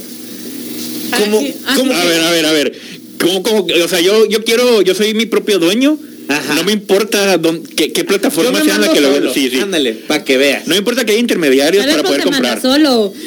[1.18, 2.72] ¿Cómo- Ay, cómo- A ver, a ver, a ver.
[3.20, 3.66] ¿Cómo, cómo?
[3.84, 5.98] O sea, yo, yo quiero, yo soy mi propio dueño.
[6.28, 6.54] Ajá.
[6.54, 9.32] No me importa dón- qué, qué plataforma sea la que lo solo.
[9.34, 9.58] Sí, sí.
[9.60, 10.66] Ándale, para que veas.
[10.66, 12.60] No me importa que haya intermediarios ¿Sabes para poder comprar.
[12.60, 13.12] solo?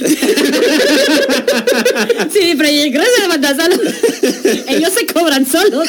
[2.31, 3.75] sí, pero yo creo que se manda solo.
[4.67, 5.87] Ellos se cobran solos.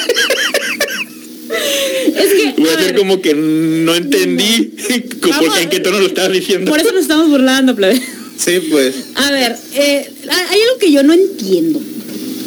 [2.16, 2.55] es que.
[2.57, 4.75] Voy a a hacer ver, como que no entendí
[5.20, 5.59] como Vamos.
[5.61, 6.70] en qué tono lo estabas diciendo.
[6.70, 8.01] Por eso nos estamos burlando, plebe.
[8.38, 8.94] Sí, pues.
[9.14, 11.81] A ver, eh, hay algo que yo no entiendo.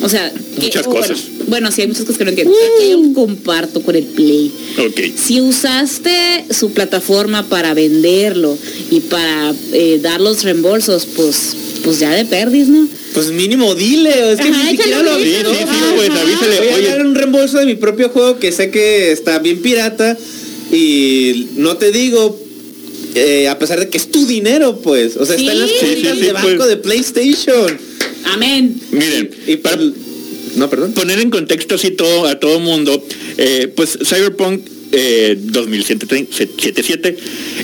[0.01, 0.31] O sea,
[0.61, 1.19] Muchas bueno, cosas.
[1.47, 2.53] Bueno, sí, hay muchas cosas que no entiendo.
[2.79, 4.51] que yo comparto con el Play.
[4.79, 4.99] Ok.
[5.17, 8.57] Si usaste su plataforma para venderlo
[8.91, 12.87] y para eh, dar los reembolsos, pues, pues ya de perdis, ¿no?
[13.13, 16.71] Pues mínimo dile, es que Ajá, ni siquiera lo un Sí, sí, sí, pues avísale.
[16.71, 20.17] Voy a dar un reembolso de mi propio juego que sé que está bien pirata
[20.71, 22.37] y no te digo,
[23.15, 25.15] eh, a pesar de que es tu dinero, pues.
[25.17, 25.75] O sea, está en las Sí.
[25.79, 26.69] cuentas Sí, sí, sí, de banco pues.
[26.69, 27.77] de PlayStation.
[28.25, 28.79] Amén.
[28.91, 29.89] miren, Y para para...
[30.55, 30.93] No, perdón.
[30.93, 33.05] poner en contexto así todo a todo mundo,
[33.37, 34.61] eh, pues Cyberpunk
[34.93, 37.17] eh, 2077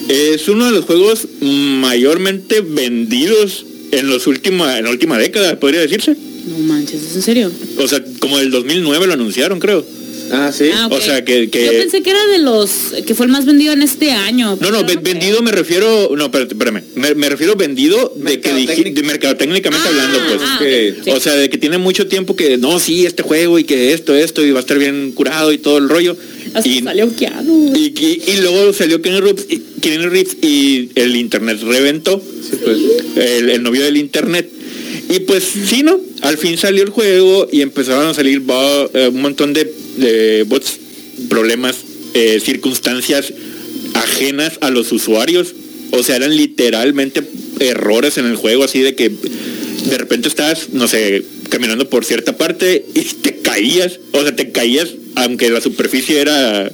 [0.09, 5.81] es uno de los juegos mayormente vendidos en los última, en la última década, podría
[5.81, 6.15] decirse.
[6.47, 7.51] No manches, ¿es en serio?
[7.77, 9.85] O sea, como del 2009 lo anunciaron, creo.
[10.31, 10.69] Ah, sí.
[10.73, 10.87] Ah.
[10.91, 13.73] O sea, que- que- Yo pensé que era de los que fue el más vendido
[13.73, 14.57] en este año.
[14.61, 18.91] No, no, vendido me refiero, no, espérate, espérame, me, me refiero vendido de que dije,
[18.91, 20.41] de mercadotécnicamente Ah, hablando, pues.
[20.43, 21.11] ah, que-.
[21.11, 24.15] O sea, de que tiene mucho tiempo que, no, sí, este juego y que esto,
[24.15, 26.15] esto, y va a estar bien curado y todo el rollo.
[26.53, 27.73] Hasta y, salió Keanu.
[27.75, 32.57] y, y- y luego salió Keanu Reeves, y, Keanu Reeves y el internet reventó, Sí,
[32.63, 32.77] pues.
[33.15, 34.49] el, el novio del internet.
[35.09, 35.99] Y pues sí, ¿no?
[36.21, 40.77] Al fin salió el juego y empezaron a salir eh, un montón de, de bots,
[41.29, 41.75] problemas,
[42.13, 43.33] eh, circunstancias
[43.93, 45.53] ajenas a los usuarios.
[45.91, 47.21] O sea, eran literalmente
[47.59, 52.37] errores en el juego, así de que de repente estás, no sé, caminando por cierta
[52.37, 53.99] parte y te caías.
[54.13, 56.71] O sea, te caías, aunque la superficie era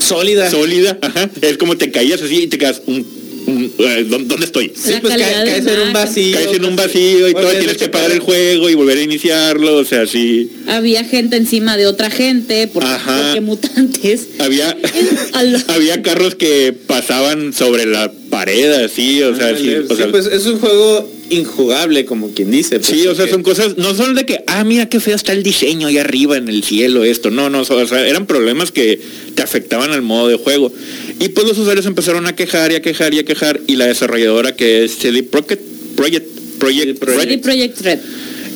[0.00, 0.50] Sólida.
[0.50, 4.44] sólida, ajá, es como te caías así y te quedas, un, un- eh, ¿dó- ¿dónde
[4.44, 4.72] estoy?
[4.74, 6.34] Sí, pues ca- caes en un vacío.
[6.36, 8.98] Caes en un vacío y todo, Volver tienes a que pagar el juego y volver
[8.98, 10.50] a iniciarlo, o sea, sí.
[10.66, 13.22] Había gente encima de otra gente porque, Ajá.
[13.26, 14.28] porque mutantes.
[14.38, 14.76] Había,
[15.68, 20.26] había carros que pasaban sobre la pared, así, o sea, sí, o sea, sí, pues
[20.26, 22.78] es un juego injugable, como quien dice.
[22.80, 25.32] pues, Sí, o sea, son cosas, no son de que, ah, mira qué feo está
[25.32, 29.00] el diseño ahí arriba en el cielo, esto, no, no, o sea, eran problemas que
[29.34, 30.72] te afectaban al modo de juego.
[31.20, 33.86] Y pues los usuarios empezaron a quejar y a quejar y a quejar, y la
[33.86, 35.62] desarrolladora que es CD Projekt,
[35.96, 36.26] Project,
[36.58, 37.98] Project, CD Projekt Red.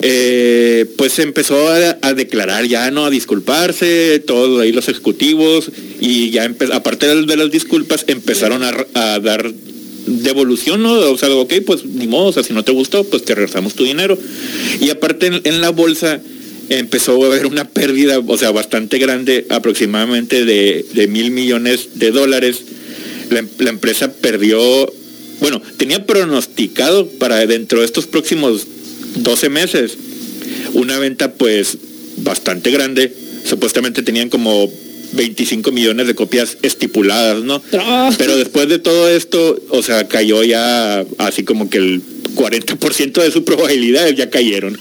[0.02, 3.06] eh, pues empezó a, a declarar ya, ¿no?
[3.06, 8.74] A disculparse, todos ahí los ejecutivos, y ya aparte de, de las disculpas, empezaron a,
[8.94, 9.52] a dar
[10.07, 10.93] devolución, ¿no?
[10.93, 13.75] O sea, ok, pues ni modo, o sea, si no te gustó, pues te regresamos
[13.75, 14.19] tu dinero.
[14.81, 16.21] Y aparte en, la bolsa
[16.69, 22.11] empezó a haber una pérdida, o sea, bastante grande, aproximadamente de, de mil millones de
[22.11, 22.62] dólares.
[23.31, 24.61] La, la empresa perdió,
[25.41, 28.67] bueno, tenía pronosticado para dentro de estos próximos
[29.17, 29.99] 12 meses
[30.75, 31.79] una venta pues
[32.19, 33.12] bastante grande.
[33.45, 34.71] Supuestamente tenían como
[35.12, 37.62] 25 millones de copias estipuladas, ¿no?
[37.79, 38.11] Ah.
[38.18, 42.03] Pero después de todo esto, o sea, cayó ya así como que el
[42.35, 44.79] 40% de sus probabilidades ya cayeron.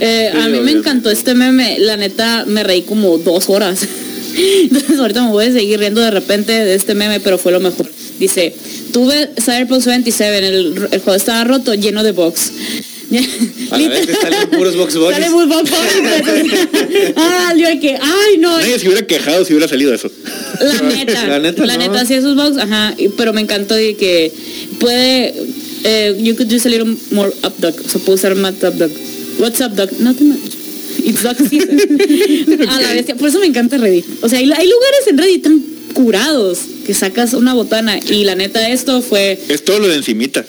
[0.00, 3.86] Eh, a mí me encantó este meme, la neta me reí como dos horas.
[4.62, 7.60] Entonces ahorita me voy a seguir riendo de repente de este meme, pero fue lo
[7.60, 7.86] mejor.
[8.18, 8.54] Dice,
[8.92, 12.52] tuve Cyberpunk 27, el, el juego estaba roto, lleno de box.
[13.68, 15.16] Salen puros box boys.
[15.16, 17.12] Sale muy box boys.
[17.16, 20.10] ah, yo que, ay no, Nadie se hubiera quejado si hubiera salido eso.
[20.60, 21.80] la neta, La neta, la no.
[21.88, 24.32] neta, sí esos bugs, ajá, pero me encantó de que
[24.78, 25.34] puede,
[25.84, 28.90] eh, you could use a little more up dog, so puedo usar más up dog.
[29.38, 29.90] What's up dog?
[29.98, 30.52] Nothing much.
[31.04, 31.78] It's dog season.
[32.68, 34.04] A la bestia, por eso me encanta Reddit.
[34.22, 35.62] O sea, hay, hay lugares en Reddit tan
[35.94, 40.44] curados que sacas una botana y la neta esto fue, Es todo lo de encimita.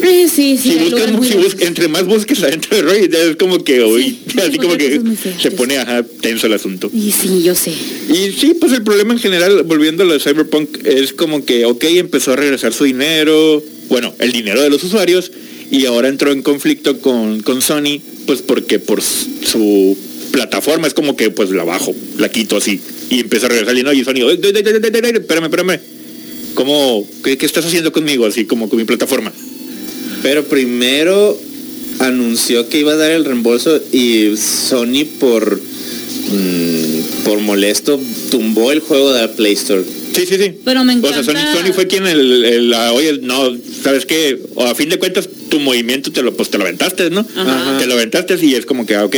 [0.00, 0.58] Sí, sí.
[0.58, 4.40] Si buscas, muy si entre más busques adentro de Reddit, es como que, uy, Sí,
[4.48, 5.32] así como que feo.
[5.40, 6.90] se pone ajá, tenso el asunto.
[6.94, 7.72] Y sí, yo sé.
[8.08, 11.64] Y sí, pues el problema en general, volviendo a lo de Cyberpunk, es como que,
[11.64, 15.30] ok, empezó a regresar su dinero, bueno, el dinero de los usuarios,
[15.70, 19.96] y ahora entró en conflicto con, con Sony, pues porque por su
[20.30, 22.80] plataforma es como que, pues la bajo, la quito así,
[23.10, 25.44] y empieza a regresar el dinero, y Sony, "Ey, ey, ey, ey, ey, ey, espérame,
[25.44, 25.80] espérame,
[26.54, 29.32] ¿cómo, qué, qué estás haciendo conmigo, así como con mi plataforma?
[30.22, 31.38] Pero primero
[32.00, 38.00] anunció que iba a dar el reembolso y Sony por mm, por molesto
[38.30, 39.82] tumbó el juego de la Play Store.
[40.14, 40.52] Sí, sí, sí.
[40.64, 44.06] Pero me O sea, Sony, encanta- Sony fue quien el, el- la- oye, no, ¿sabes
[44.06, 44.40] qué?
[44.54, 47.20] O a fin de cuentas, tu movimiento te lo, pues te lo aventaste, ¿no?
[47.36, 47.78] Ajá.
[47.78, 49.16] Te lo aventaste y es como que, ah, ok,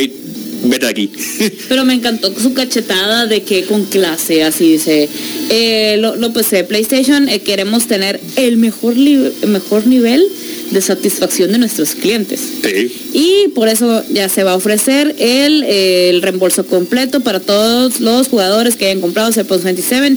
[0.64, 1.10] vete aquí.
[1.68, 5.08] Pero me encantó su cachetada de que con clase, así dice,
[5.50, 10.24] eh, lo, lo pues eh, PlayStation eh, queremos tener el mejor, mejor nivel
[10.70, 12.40] de satisfacción de nuestros clientes.
[12.62, 12.92] sí.
[13.12, 18.28] Y por eso ya se va a ofrecer el, el reembolso completo para todos los
[18.28, 20.16] jugadores que hayan comprado Cyberpunk 27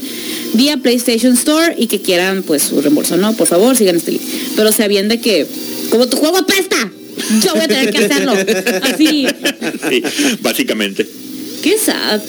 [0.54, 3.34] vía PlayStation Store y que quieran pues su reembolso, ¿no?
[3.34, 4.22] Por favor, sigan este link.
[4.56, 5.46] Pero se bien de que,
[5.90, 6.90] como tu juego apesta,
[7.44, 8.32] yo voy a tener que hacerlo.
[8.82, 9.26] Así,
[9.88, 10.02] Sí,
[10.40, 11.06] básicamente.
[11.62, 12.20] qué sad.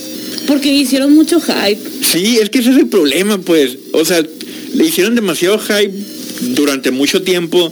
[0.47, 1.79] Porque hicieron mucho hype.
[2.03, 3.77] Sí, es que ese es el problema, pues.
[3.93, 4.23] O sea,
[4.73, 5.91] le hicieron demasiado hype
[6.53, 7.71] durante mucho tiempo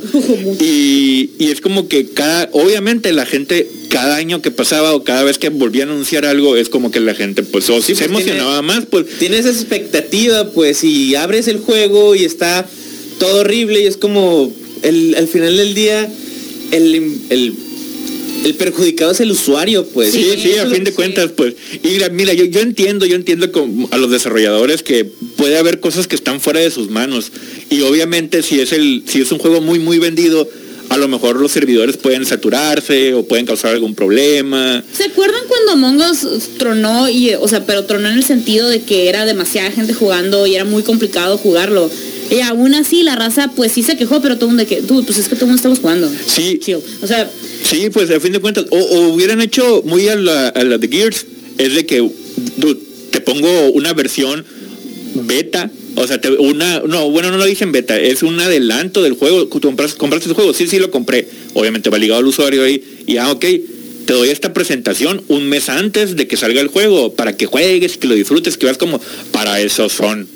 [0.60, 5.24] y, y es como que cada, obviamente la gente cada año que pasaba o cada
[5.24, 8.08] vez que volvían a anunciar algo es como que la gente pues o Sí, se
[8.08, 12.66] pues, emocionaba más, pues Tienes esa expectativa, pues, y abres el juego y está
[13.20, 16.10] todo horrible y es como el, al final del día
[16.76, 16.96] el,
[17.30, 17.54] el,
[18.46, 20.12] el perjudicado es el usuario, pues.
[20.12, 20.96] Sí, sí, a fin de sí.
[20.96, 21.54] cuentas, pues.
[21.84, 25.06] Y mira, mira, yo, yo entiendo, yo entiendo con- a los desarrolladores que
[25.38, 27.32] puede haber cosas que están fuera de sus manos.
[27.70, 30.50] Y obviamente si es el, si es un juego muy, muy vendido,
[30.94, 34.84] a lo mejor los servidores pueden saturarse o pueden causar algún problema.
[34.96, 36.28] ¿Se acuerdan cuando Among Us
[36.60, 37.10] tronó?
[37.10, 40.54] Y, o sea, pero tronó en el sentido de que era demasiada gente jugando y
[40.54, 41.90] era muy complicado jugarlo.
[42.30, 44.82] Y aún así la raza pues sí se quejó, pero todo el mundo de que,
[44.82, 46.12] "Dude, pues es que todo el mundo estamos jugando.
[46.28, 46.78] Sí, Chill.
[47.02, 47.28] O sea,
[47.64, 50.78] sí, pues a fin de cuentas, o, o hubieran hecho muy a la, a la
[50.78, 51.26] de Gears,
[51.58, 52.08] es de que
[52.58, 52.80] dude,
[53.10, 54.46] te pongo una versión
[55.16, 59.14] beta, o sea, te- una, no, bueno, no lo dicen beta, es un adelanto del
[59.14, 62.84] juego, compras- compraste el juego, sí, sí lo compré, obviamente va ligado al usuario ahí,
[63.06, 63.46] y ah, ok,
[64.06, 67.98] te doy esta presentación un mes antes de que salga el juego, para que juegues,
[67.98, 69.00] que lo disfrutes, que veas como,
[69.32, 70.28] para eso son.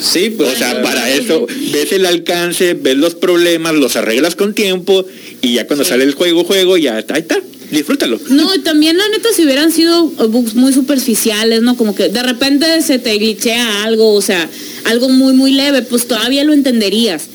[0.00, 0.54] Sí, pues.
[0.54, 5.04] O sea, para eso ves el alcance, ves los problemas, los arreglas con tiempo
[5.42, 7.38] y ya cuando sale el juego, juego, ya está, ahí está,
[7.70, 8.20] disfrútalo.
[8.28, 11.76] no, y también la neta si hubieran sido bugs muy superficiales, ¿no?
[11.76, 14.48] Como que de repente se te glitchea algo, o sea,
[14.84, 17.28] algo muy, muy leve, pues todavía lo entenderías.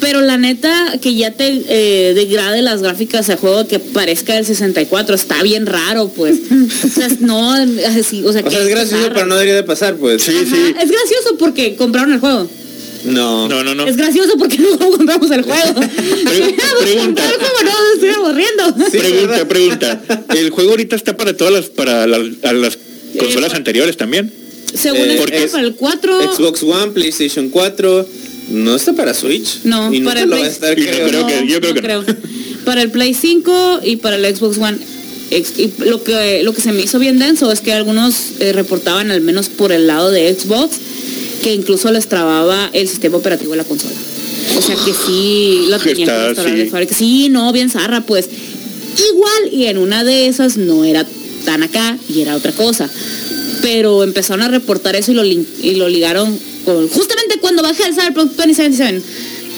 [0.00, 4.44] Pero la neta, que ya te eh, degrade las gráficas al juego que parezca del
[4.46, 6.38] 64, está bien raro, pues.
[6.84, 9.14] O sea, no, así, o sea, O que sea, es gracioso, bizarra.
[9.14, 10.22] pero no debería de pasar, pues.
[10.22, 10.74] Sí, Ajá, sí.
[10.80, 12.48] Es gracioso porque compraron el juego.
[13.04, 13.48] No.
[13.48, 13.86] No, no, no.
[13.86, 15.74] Es gracioso porque no compramos el juego.
[16.80, 17.22] pregunta.
[17.24, 18.90] El juego no, me estoy aburriendo.
[18.90, 20.00] Sí, pregunta, pregunta.
[20.36, 22.78] El juego ahorita está para todas las, para las, a las
[23.18, 24.32] consolas pa- anteriores también.
[24.74, 26.32] Según Eh, esto, porque- para el 4...
[26.34, 28.06] Xbox One, PlayStation 4,
[28.50, 29.60] no está para Switch.
[29.64, 31.08] No, y para el Play- estar, Y no creo.
[31.08, 32.04] creo que- yo creo que no.
[32.64, 34.78] Para el Play 5 y para el Xbox One.
[35.30, 39.10] Y lo que, lo que se me hizo bien denso es que algunos eh, reportaban,
[39.10, 40.76] al menos por el lado de Xbox,
[41.42, 43.94] que incluso les trababa el sistema operativo de la consola.
[44.56, 46.50] O sea que sí, lo Que tenían que sí.
[46.56, 46.94] de fábrica.
[46.96, 48.28] Sí, no, bien zarra, pues.
[49.12, 51.06] Igual, y en una de esas no era
[51.44, 52.88] tan acá y era otra cosa.
[53.60, 57.27] Pero empezaron a reportar eso y lo, y lo ligaron con justamente
[57.60, 59.02] cuando bajé el Cyberpunk 2077.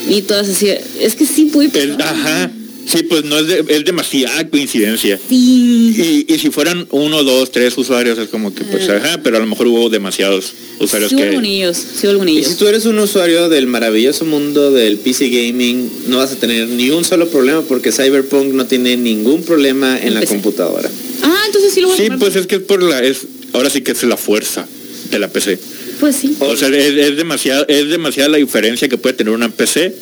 [0.09, 0.69] Y todas así,
[1.01, 2.15] es que sí puede Es- pasar.
[2.15, 2.51] ajá.
[2.87, 5.17] Sí, pues no es, de- es demasiada coincidencia.
[5.29, 6.25] Sí.
[6.27, 9.41] Y, y si fueran uno, dos, tres usuarios, es como que pues, ajá, pero a
[9.41, 11.23] lo mejor hubo demasiados usuarios Sí que...
[11.25, 12.09] algunos, sí
[12.39, 16.37] Y si tú eres un usuario del maravilloso mundo del PC Gaming, no vas a
[16.37, 20.33] tener ni un solo problema porque Cyberpunk no tiene ningún problema en la PC.
[20.33, 20.91] computadora.
[21.23, 23.19] Ah, entonces sí lo voy a Sí, pues es que es por la, es,
[23.53, 24.67] ahora sí que es la fuerza
[25.13, 25.61] de la PC.
[26.01, 26.35] Pues sí.
[26.41, 29.95] O sea, es, es demasiado, es demasiada la diferencia que puede tener una PC.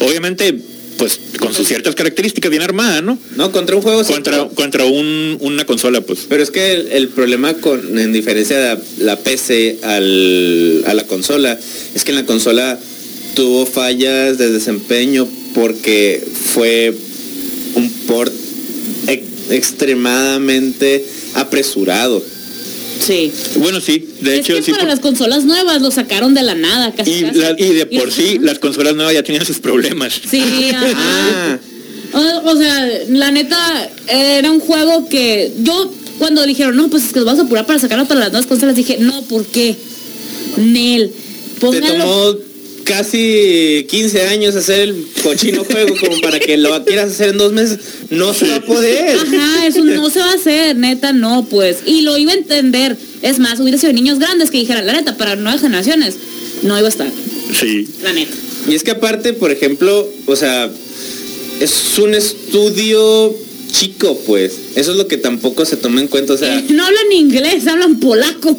[0.00, 0.54] Obviamente,
[0.96, 3.18] pues con sus ciertas características bien armada, ¿no?
[3.36, 6.20] No, contra un juego sí, Contra, pero- contra un, una consola, pues.
[6.28, 10.94] Pero es que el, el problema con, en diferencia de la, la PC al- a
[10.94, 11.58] la consola,
[11.94, 12.78] es que en la consola
[13.34, 16.22] tuvo fallas de desempeño porque
[16.54, 16.94] fue
[17.74, 18.32] un port
[19.08, 21.04] ex- extremadamente
[21.34, 22.22] apresurado.
[23.00, 23.32] Sí.
[23.56, 24.70] Bueno, sí, de es hecho que sí.
[24.70, 27.10] para por- las consolas nuevas lo sacaron de la nada, casi.
[27.12, 27.38] y, casi.
[27.38, 28.44] la- y de por sí, ajá.
[28.44, 30.20] las consolas nuevas ya tenían sus problemas.
[30.30, 30.42] Sí.
[30.96, 31.58] Ah,
[32.44, 37.12] O, o sea, la neta, era un juego que yo cuando dijeron, no, pues es
[37.12, 39.74] que nos vamos a apurar para sacarlo para las nuevas consolas, dije, no, ¿por qué?
[40.56, 41.10] Nel,
[41.60, 42.36] te tomó
[42.84, 47.52] casi 15 años hacer el cochino juego como para que lo quieras hacer en dos
[47.52, 47.78] meses.
[48.10, 49.16] No se va a poder.
[49.18, 51.78] Ajá, eso no se va a hacer, neta, no, pues.
[51.86, 52.96] Y lo iba a entender.
[53.22, 56.16] Es más, hubiera sido niños grandes que dijeran, la neta, para nuevas generaciones,
[56.62, 57.10] no iba a estar,
[57.58, 57.88] Sí.
[58.02, 58.32] la neta.
[58.68, 60.70] Y es que aparte, por ejemplo, o sea,
[61.60, 63.34] es un estudio
[63.78, 64.52] chico, pues.
[64.76, 66.34] Eso es lo que tampoco se toma en cuenta.
[66.34, 68.52] O sea, Eh, no hablan inglés, hablan polaco.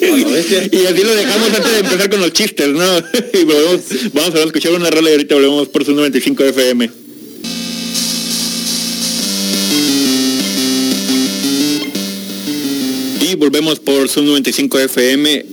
[0.00, 2.84] bueno, ¿ves que- Y así lo dejamos antes de empezar con los chistes, ¿no?
[3.40, 3.80] Y volvemos,
[4.12, 6.90] vamos a escuchar una rola y ahorita volvemos por su 95 FM.
[13.20, 15.44] Y volvemos por su 95 FM.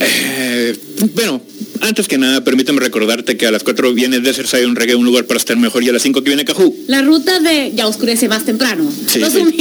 [0.00, 0.76] Eh,
[1.14, 1.40] bueno,
[1.82, 5.24] antes que nada, permíteme recordarte que a las 4 viene Desert Side Reggae, un lugar
[5.24, 6.74] para estar mejor, y a las 5 que viene Cajú.
[6.86, 8.90] La ruta de ya oscurece más temprano.
[9.08, 9.40] Sí, Los sí.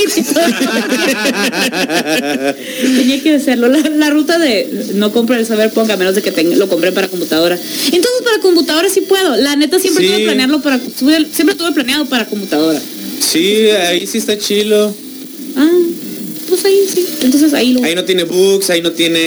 [2.82, 3.68] Tenía que hacerlo.
[3.68, 6.92] La, la ruta de no compre el Cyberpunk a menos de que tenga- lo compré
[6.92, 7.56] para computadora.
[7.56, 9.36] Entonces para computadora sí puedo.
[9.38, 10.12] La neta siempre Sí.
[10.14, 12.80] tuve planearlo para siempre tuve planeado para computadora.
[13.20, 14.94] Sí, ahí sí está chilo.
[16.62, 17.08] Pues ahí sí.
[17.22, 17.84] Entonces ahí lo.
[17.84, 19.20] Ahí no tiene bugs, ahí no tiene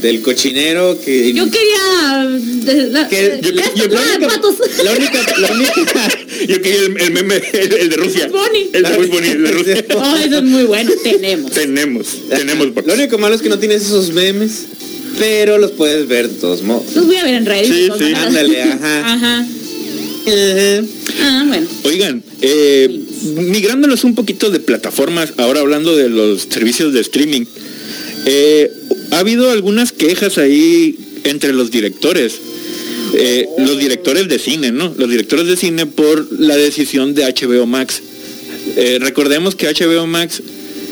[0.00, 1.32] del cochinero que...
[1.32, 4.54] Yo quería que- yo- esta yo- plaga de la, única, patos.
[4.84, 6.08] la única, la única,
[6.48, 8.28] Yo quería el, el meme, el, el de Rusia.
[8.28, 8.70] Bunny.
[8.72, 9.84] El de Bugs Bunny, el de Rusia.
[9.94, 10.90] Oh, eso es muy bueno.
[11.02, 11.50] Tenemos.
[11.52, 12.68] tenemos, tenemos.
[12.86, 14.64] Lo único malo es que no tienes esos memes,
[15.18, 16.94] pero los puedes ver de todos modos.
[16.94, 17.92] Los voy a ver en Reddit.
[17.98, 18.12] Sí.
[18.14, 19.14] Ándale, ajá.
[19.14, 19.38] Ajá.
[19.40, 19.46] Ajá.
[21.22, 21.66] Ah, bueno.
[21.84, 27.44] Oigan, eh, migrándonos un poquito de plataformas, ahora hablando de los servicios de streaming,
[28.26, 28.70] eh,
[29.10, 32.34] ha habido algunas quejas ahí entre los directores,
[33.14, 34.94] eh, los directores de cine, ¿no?
[34.96, 38.00] Los directores de cine por la decisión de HBO Max.
[38.76, 40.42] Eh, recordemos que HBO Max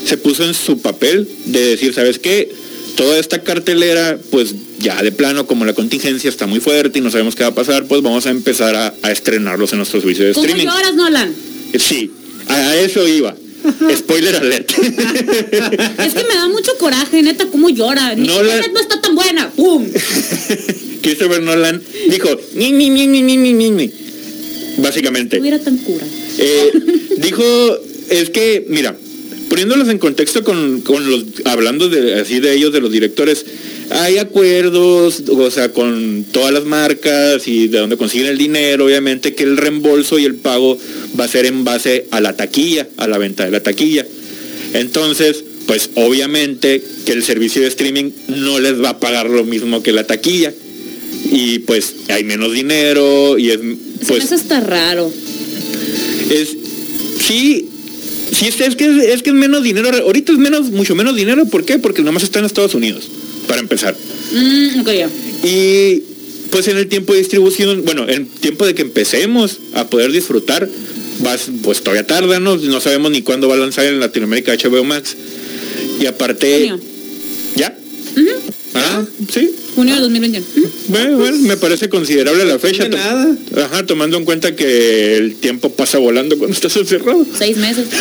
[0.05, 2.51] se puso en su papel de decir, ¿sabes qué?
[2.97, 7.11] Toda esta cartelera, pues ya de plano, como la contingencia está muy fuerte y no
[7.11, 10.27] sabemos qué va a pasar, pues vamos a empezar a, a estrenarlos en nuestro servicio
[10.27, 10.69] de ¿Cómo streaming.
[10.73, 11.35] lloras, Nolan?
[11.79, 12.11] Sí,
[12.49, 13.35] a eso iba.
[13.97, 14.71] Spoiler alert.
[14.79, 18.15] es que me da mucho coraje, neta, cómo llora.
[18.17, 19.51] No, no está tan buena.
[19.51, 19.87] ¡Pum!
[21.03, 23.91] Christopher Nolan dijo, ni, ni, ni, ni, ni, ni, ni.
[24.79, 25.41] Básicamente.
[25.41, 26.05] No era tan cura.
[26.39, 26.73] Eh,
[27.19, 27.45] dijo,
[28.11, 28.97] es que, mira,
[29.49, 33.45] poniéndolos en contexto con, con los, hablando de, así de ellos, de los directores,
[33.91, 39.35] hay acuerdos, o sea, con todas las marcas y de dónde consiguen el dinero, obviamente
[39.35, 40.79] que el reembolso y el pago
[41.19, 44.07] va a ser en base a la taquilla, a la venta de la taquilla.
[44.75, 49.83] Entonces, pues obviamente que el servicio de streaming no les va a pagar lo mismo
[49.83, 50.53] que la taquilla.
[51.31, 53.59] Y pues hay menos dinero y es
[54.07, 55.13] pues Eso está raro.
[56.31, 56.57] es
[57.27, 57.69] sí
[58.33, 61.47] sí es, es que es que es menos dinero ahorita es menos mucho menos dinero
[61.47, 61.79] ¿por qué?
[61.79, 63.09] porque nomás está en Estados Unidos
[63.47, 63.97] para empezar.
[64.33, 64.81] Mm,
[65.45, 66.03] y
[66.51, 70.69] pues en el tiempo de distribución bueno en tiempo de que empecemos a poder disfrutar
[71.21, 72.57] vas, pues todavía tarda ¿no?
[72.57, 75.17] no sabemos ni cuándo va a lanzar en Latinoamérica HBO Max.
[76.01, 76.73] Y aparte
[77.57, 77.77] ya
[78.17, 78.29] Ujú,
[78.75, 80.45] ah sí Junio de 2021.
[80.57, 80.69] Ujú.
[80.89, 83.37] bueno, bueno, me parece considerable la fecha nada.
[83.65, 87.87] ajá tomando en cuenta que el tiempo pasa volando cuando estás encerrado Seis meses.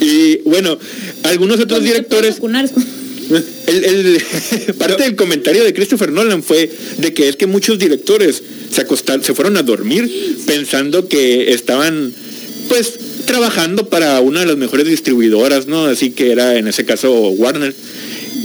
[0.00, 0.78] Y bueno,
[1.24, 2.36] algunos otros directores,
[3.66, 4.22] el, el-
[4.78, 9.24] parte del comentario de Christopher Nolan fue de que es que muchos directores se acostaron,
[9.24, 10.08] se fueron a dormir
[10.46, 12.12] pensando que estaban,
[12.68, 12.92] pues,
[13.24, 15.86] trabajando para una de las mejores distribuidoras, ¿no?
[15.86, 17.74] Así que era en ese caso Warner.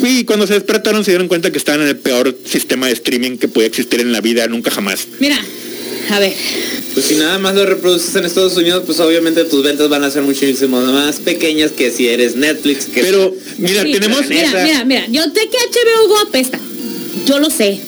[0.01, 3.37] Y cuando se despertaron se dieron cuenta que estaban en el peor sistema de streaming
[3.37, 5.07] que puede existir en la vida, nunca jamás.
[5.19, 5.37] Mira,
[6.09, 6.33] a ver.
[6.93, 10.11] Pues si nada más lo reproduces en Estados Unidos, pues obviamente tus ventas van a
[10.11, 12.85] ser muchísimo más pequeñas que si eres Netflix.
[12.85, 14.27] Que Pero, mira, Sí, tenemos...
[14.27, 15.05] Mira, mira, mira.
[15.09, 16.59] Yo sé que HBO Go apesta.
[17.25, 17.79] Yo lo sé.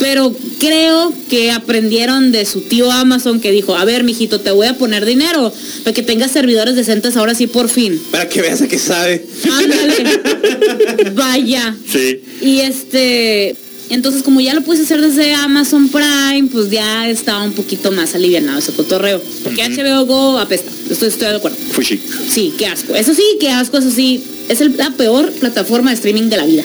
[0.00, 4.66] Pero creo que aprendieron de su tío Amazon que dijo, a ver, mijito, te voy
[4.66, 5.52] a poner dinero
[5.84, 8.00] para que tengas servidores decentes ahora sí por fin.
[8.10, 9.26] Para que veas a qué sabe.
[9.52, 11.10] Ándale.
[11.14, 11.76] Vaya.
[11.90, 12.20] Sí.
[12.40, 13.54] Y este,
[13.90, 18.14] entonces como ya lo puedes hacer desde Amazon Prime, pues ya estaba un poquito más
[18.14, 19.20] alivianado ese cotorreo.
[19.44, 20.70] Porque HBO Go apesta.
[20.90, 21.56] Estoy, estoy de acuerdo.
[21.72, 22.00] Fushi.
[22.30, 22.94] Sí, qué asco.
[22.94, 24.22] Eso sí, qué asco, eso sí.
[24.48, 26.64] Es el- la peor plataforma de streaming de la vida.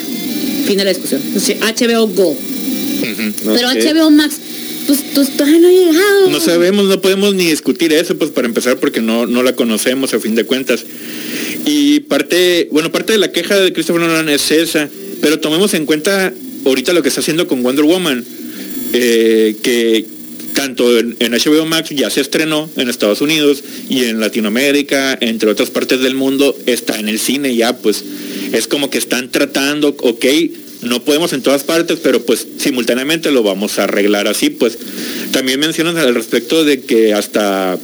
[0.65, 1.21] Fin de la discusión.
[1.39, 2.35] Sí, HBO Go.
[3.43, 3.75] Pero Ok.
[3.75, 4.35] HBO Max,
[4.87, 6.29] pues, pues todavía no ha llegado.
[6.29, 10.13] No sabemos, no podemos ni discutir eso, pues para empezar, porque no, no la conocemos
[10.13, 10.85] a fin de cuentas.
[11.65, 14.89] Y parte, bueno, parte de la queja de Christopher Nolan es esa,
[15.21, 16.33] pero tomemos en cuenta
[16.65, 18.23] ahorita lo que está haciendo con Wonder Woman,
[18.93, 20.05] eh, que
[20.53, 25.49] tanto en, en HBO Max ya se estrenó en Estados Unidos y en Latinoamérica, entre
[25.49, 28.03] otras partes del mundo, está en el cine ya, pues
[28.51, 30.25] es como que están tratando, ok,
[30.85, 34.77] no podemos en todas partes, pero pues simultáneamente lo vamos a arreglar así, pues
[35.31, 37.77] también mencionas al respecto de que hasta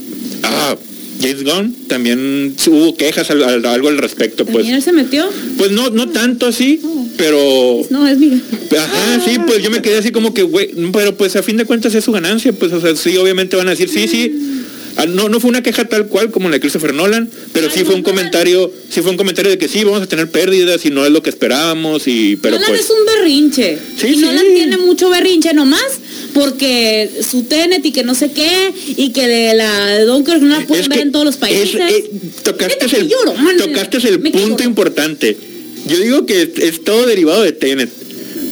[0.44, 0.76] ah,
[1.22, 5.30] James Gunn también hubo quejas al- al- algo al respecto, pues ¿También él se metió?
[5.58, 6.80] pues no no tanto así,
[7.18, 8.42] pero No, es mi...
[8.78, 11.66] Ajá, sí, pues yo me quedé así como que, güey, pero pues a fin de
[11.66, 14.34] cuentas es su ganancia, pues, o sea, sí, obviamente van a decir, sí, sí.
[15.02, 17.84] Ah, No, no fue una queja tal cual como la de Christopher Nolan, pero sí
[17.84, 20.90] fue un comentario, sí fue un comentario de que sí, vamos a tener pérdidas y
[20.92, 22.82] no es lo que esperábamos, y pero Nolan pues.
[22.82, 23.78] es un berrinche.
[24.00, 24.22] Sí, y sí.
[24.22, 25.82] Nolan tiene mucho berrinche nomás
[26.34, 30.60] porque su Tenet y que no sé qué y que de la de Dunkirk no
[30.60, 31.76] la pueden es ver en todos los países.
[31.76, 32.10] es- eh,
[32.44, 33.36] tocaste Neta, el, llorón.
[33.58, 35.36] tocaste el punto importante.
[35.88, 37.90] Yo digo que es, es todo derivado de Tenet.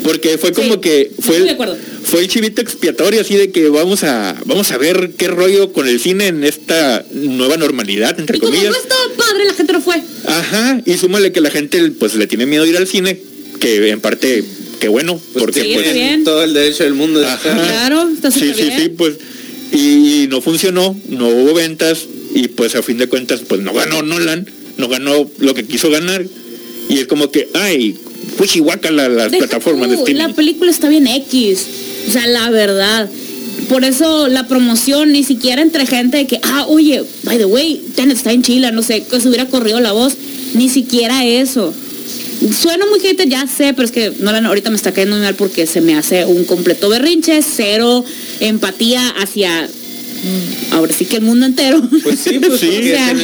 [0.03, 1.77] Porque fue como Sí, que fue estoy de acuerdo.
[2.09, 5.87] Fue el chivito expiatorio así de que vamos a vamos a ver qué rollo con
[5.87, 8.71] el cine en esta nueva normalidad entre Y como comillas.
[8.73, 10.01] no estaba padre, la gente no fue.
[10.25, 13.19] Ajá, y súmale que la gente pues le tiene miedo a ir al cine,
[13.59, 14.43] que en parte
[14.79, 16.23] qué bueno, porque sí, pues está bien.
[16.23, 17.33] todo el derecho del mundo Ajá.
[17.35, 17.61] hacerlo.
[17.63, 18.79] Claro, está sí, sí, bien.
[18.81, 19.15] sí, pues
[19.71, 24.01] y no funcionó, no hubo ventas y pues a fin de cuentas pues no ganó
[24.01, 26.25] Nolan, no ganó lo que quiso ganar
[26.89, 27.95] y es como que ay,
[28.37, 30.21] puchihuaca la, las Deja plataformas de streaming.
[30.21, 31.65] La película está bien X.
[32.07, 33.09] O sea, la verdad.
[33.67, 37.81] Por eso la promoción ni siquiera entre gente de que, ah, oye, by the way,
[37.95, 40.15] Tenet está en Chile, no sé, que se hubiera corrido la voz.
[40.55, 41.73] Ni siquiera eso.
[42.57, 45.35] Suena muy gente, ya sé, pero es que Nolan ahorita me está cayendo muy mal
[45.35, 48.03] porque se me hace un completo berrinche, cero
[48.39, 49.67] empatía hacia,
[50.71, 51.81] ahora sí que el mundo entero.
[52.01, 52.69] Pues sí, pues Sí.
[52.79, 53.15] O sea,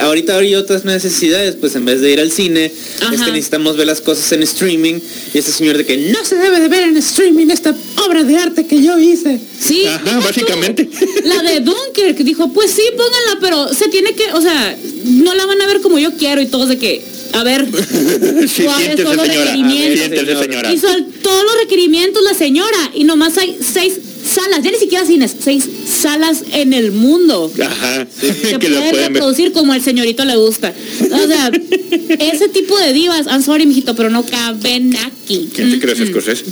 [0.00, 3.86] ahorita hay otras necesidades, pues en vez de ir al cine, es que necesitamos ver
[3.86, 5.00] las cosas en streaming
[5.34, 7.74] y ese señor de que no se debe de ver en streaming esta
[8.06, 9.38] obra de arte que yo hice.
[9.60, 10.24] Sí, Ajá, tú.
[10.24, 10.88] básicamente.
[11.24, 15.46] La de Dunkirk dijo, pues sí, pónganla, pero se tiene que, o sea, no la
[15.46, 17.66] van a ver como yo quiero y todos de que, a ver,
[18.48, 20.44] Sí, ¿cuáles son los requerimientos?
[20.84, 23.94] el- todos los requerimientos la señora y nomás hay seis
[24.28, 27.52] salas, ya ni siquiera cines, seis salas en el mundo.
[27.62, 29.12] Ajá, que que lo pueden pueden ver.
[29.12, 30.72] reproducir como el señorito le gusta.
[31.10, 31.50] O sea,
[32.20, 35.48] ese tipo de divas, I'm sorry, mijito, pero no caben aquí.
[35.54, 36.08] ¿Quién te crees, Mm, mm.
[36.08, 36.44] Scorsese?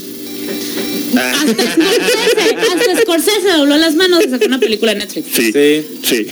[1.16, 5.26] Hasta Scorsese, hasta Scorsese dobló las manos y sacó una película en Netflix.
[5.34, 5.82] Sí, Sí.
[6.02, 6.26] sí.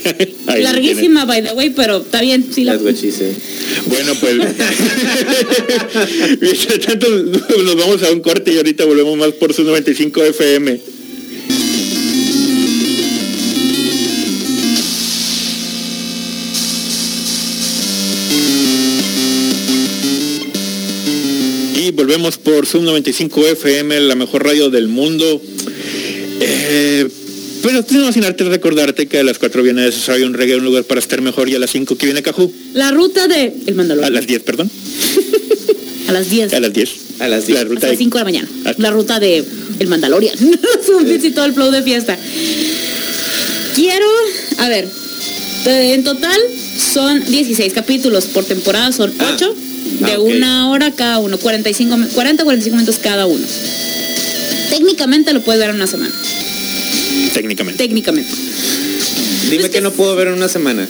[0.61, 2.77] Larguísima, by the way, pero está bien, sí la...
[2.77, 4.35] Bueno, pues.
[6.41, 10.79] Mientras tanto, nos vamos a un corte y ahorita volvemos más por su 95 FM.
[21.95, 25.41] Volvemos por Sub 95 FM, la mejor radio del mundo.
[26.39, 27.07] Eh,
[27.63, 30.83] pero no sin antes recordarte que a las 4 viene necesario un reggae, un lugar
[30.83, 32.51] para estar mejor y a las 5 que viene Cajú.
[32.73, 34.13] La ruta de El A Mandalorian.
[34.13, 34.69] las 10, perdón.
[36.07, 36.53] A las 10.
[36.53, 36.89] A las 10.
[37.19, 37.67] A las La 10.
[37.69, 37.93] ruta Hasta de...
[37.93, 38.49] las 5 de la mañana.
[38.65, 38.73] Ah.
[38.77, 39.43] La ruta de
[39.79, 40.35] El Mandalorian.
[41.23, 42.17] Y todo el flow de fiesta.
[43.73, 44.05] Quiero,
[44.59, 44.87] a ver,
[45.65, 46.39] eh, en total
[46.93, 48.25] son 16 capítulos.
[48.25, 49.35] Por temporada son Ah.
[49.85, 50.27] 8 de Ah, ok.
[50.35, 51.37] una hora cada uno.
[51.37, 53.45] 45, mi- 40, 45 minutos cada uno.
[54.69, 56.13] Técnicamente lo puedes ver en una semana.
[57.33, 57.77] Técnicamente.
[57.83, 58.31] Técnicamente.
[59.49, 60.87] Dime que no puedo ver en una semana.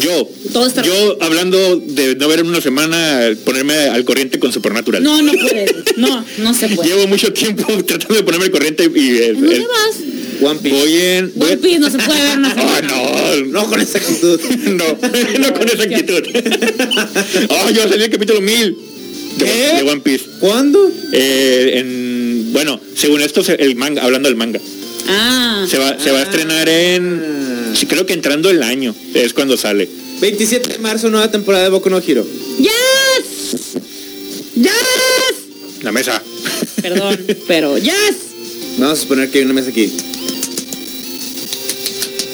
[0.00, 4.52] Yo, Todo está- yo hablando de no ver en una semana, ponerme al corriente con
[4.52, 5.02] Supernatural.
[5.02, 5.72] No, no puedes.
[5.96, 6.88] No, no se puede.
[6.88, 9.96] Llevo mucho tiempo tratando de ponerme al corriente y eh, ¿En dónde eh, vas?
[10.50, 10.76] One Piece.
[10.76, 11.32] voy en...
[11.38, 12.88] One Piece no se puede ver una Ah, semana.
[12.88, 14.40] no, No con esa actitud.
[14.68, 14.84] no,
[15.40, 16.22] no con esa actitud.
[17.50, 18.76] oh, yo salí el capítulo 1000
[19.38, 19.76] de, ¿Qué?
[19.84, 20.24] de One Piece.
[20.40, 20.90] ¿Cuándo?
[21.12, 24.60] Eh, en, bueno, según esto, se- el manga, hablando del manga,
[25.08, 27.22] Ah, se va, se va a estrenar en...
[27.74, 29.88] sí, creo que entrando el año es cuando sale.
[30.20, 32.24] 27 de marzo, nueva temporada de Boku no Hero.
[32.58, 33.74] yes.
[34.54, 35.82] Yes.
[35.82, 36.22] La mesa.
[36.80, 37.18] Perdón,
[37.48, 38.16] pero yes.
[38.78, 39.92] Vamos a suponer que hay una mesa aquí.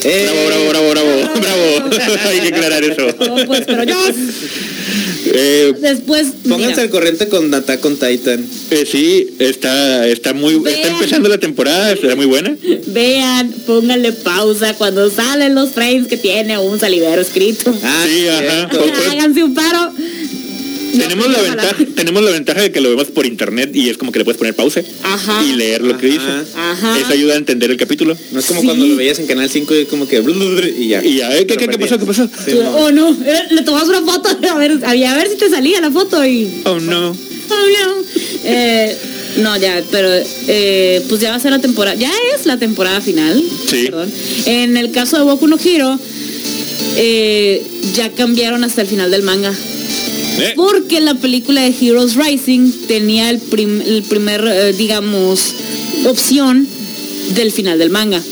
[0.05, 1.09] Eh, Bravo, bravo, bravo,
[1.41, 2.19] bravo, bravo.
[2.29, 3.07] Hay que aclarar eso.
[3.27, 4.17] No, pues, pero yes.
[5.31, 8.47] Eh, Después, Pónganse mira, al corriente con Attack con Titan.
[8.71, 10.95] eh, sí, está, está muy, está Vean.
[10.95, 12.57] empezando la temporada, está muy buena.
[12.87, 17.75] vean, pónganle pausa cuando salen los frames que tiene un salivero escrito.
[17.83, 18.71] Ah, Sí, ajá.
[19.11, 19.93] Háganse un paro.
[20.97, 24.13] Tenemos la ventaja, tenemos la ventaja de que lo vemos por internet y es como
[24.13, 25.45] que le puedes poner pausa Ajá.
[25.45, 26.21] y leer lo que dice.
[26.57, 26.99] Ajá.
[26.99, 28.17] Eso ayuda a entender el capítulo.
[28.33, 28.67] No es como Sí.
[28.67, 30.23] cuando lo veías en Canal 5 y como que...
[30.79, 31.05] y ya.
[31.05, 31.47] Y ya, ¿eh?
[31.47, 31.99] ¿qué, qué, qué pasó?
[31.99, 32.29] ¿Qué pasó?
[32.45, 32.77] Sí, no.
[32.77, 33.17] oh no,
[33.51, 36.79] le tomas una foto a ver, a ver si te salía la foto y Oh
[36.81, 37.17] no.
[37.51, 38.05] Oh, no.
[38.45, 38.95] Eh,
[39.39, 40.11] no, ya, pero
[40.49, 43.43] eh, pues ya va a ser la temporada, ya es la temporada final.
[43.71, 43.85] Sí.
[43.87, 44.13] Perdón.
[44.45, 45.99] En el caso de Boku no Hero,
[46.97, 47.63] eh,
[47.95, 49.55] ya cambiaron hasta el final del manga.
[50.39, 50.53] ¿Eh?
[50.57, 55.55] Porque la película de Heroes Rising tenía el, prim- el primer, eh, digamos,
[56.07, 56.67] opción
[57.35, 58.23] del final del manga.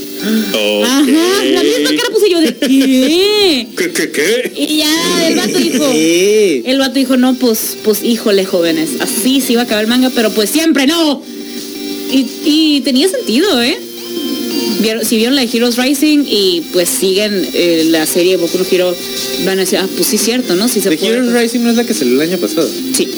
[0.85, 3.69] Ajá, la misma cara puse yo de ¿qué?
[3.77, 4.53] ¿Qué, qué, qué?
[4.57, 5.85] Y ya el vato dijo,
[6.65, 10.11] el vato dijo, no, pues, pues híjole, jóvenes, así se iba a acabar el manga,
[10.15, 11.23] pero pues siempre no.
[12.11, 13.77] Y, y tenía sentido, ¿eh?
[14.81, 18.65] Vieron- si vieron la de Heroes Rising y pues siguen eh, la serie Boku no
[18.71, 18.95] Hero,
[19.45, 20.69] van a decir, ah, pues sí, cierto, ¿no?
[20.69, 21.15] Sí se The puede.
[21.15, 22.69] Heroes Rising no es la que salió el año pasado.
[22.95, 23.09] Sí.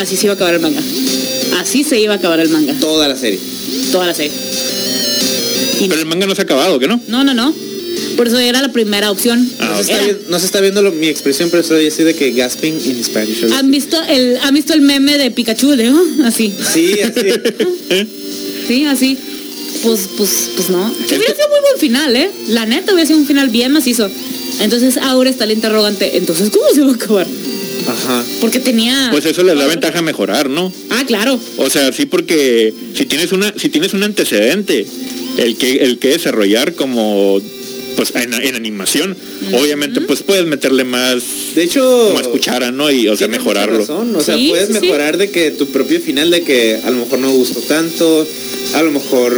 [0.00, 0.80] Así se iba a acabar el manga.
[1.60, 2.74] Así se iba a acabar el manga.
[2.80, 3.38] Toda la serie.
[3.92, 4.32] Toda la serie.
[5.80, 7.00] Pero el manga no se ha acabado, ¿qué no?
[7.08, 7.54] No, no, no.
[8.16, 9.48] Por eso era la primera opción.
[9.58, 12.02] Ah, No se, está vi- no se está viendo lo- mi expresión, pero estoy así
[12.04, 13.44] de que gasping in Spanish.
[13.52, 16.04] ¿Han visto el, ¿Han visto el meme de Pikachu de oh?
[16.24, 16.52] así?
[16.74, 18.06] Sí, así.
[18.68, 19.16] Sí, así.
[19.82, 20.92] Pues, pues, pues no.
[21.08, 22.30] Que hubiera sido muy buen final, ¿eh?
[22.48, 24.10] La neta hubiera sido un final bien macizo.
[24.60, 26.18] Entonces ahora está el interrogante.
[26.18, 27.26] Entonces, ¿cómo se va a acabar?
[27.88, 28.24] Ajá.
[28.42, 29.08] Porque tenía.
[29.10, 30.70] Pues eso les da ventaja a mejorar, ¿no?
[30.90, 31.40] Ah, claro.
[31.56, 34.86] O sea, sí porque si tienes una, si tienes un antecedente,
[35.38, 37.40] el que, el que desarrollar como
[37.98, 39.16] pues en, en animación,
[39.52, 41.20] obviamente pues puedes meterle más,
[41.56, 42.88] De hecho, más cuchara, ¿no?
[42.92, 43.80] Y o sea mejorarlo.
[43.80, 44.80] razón, O sea, Sí, puedes sí, sí.
[44.80, 48.24] mejorar de que tu propio final de que a lo mejor no gustó tanto,
[48.74, 49.34] a lo mejor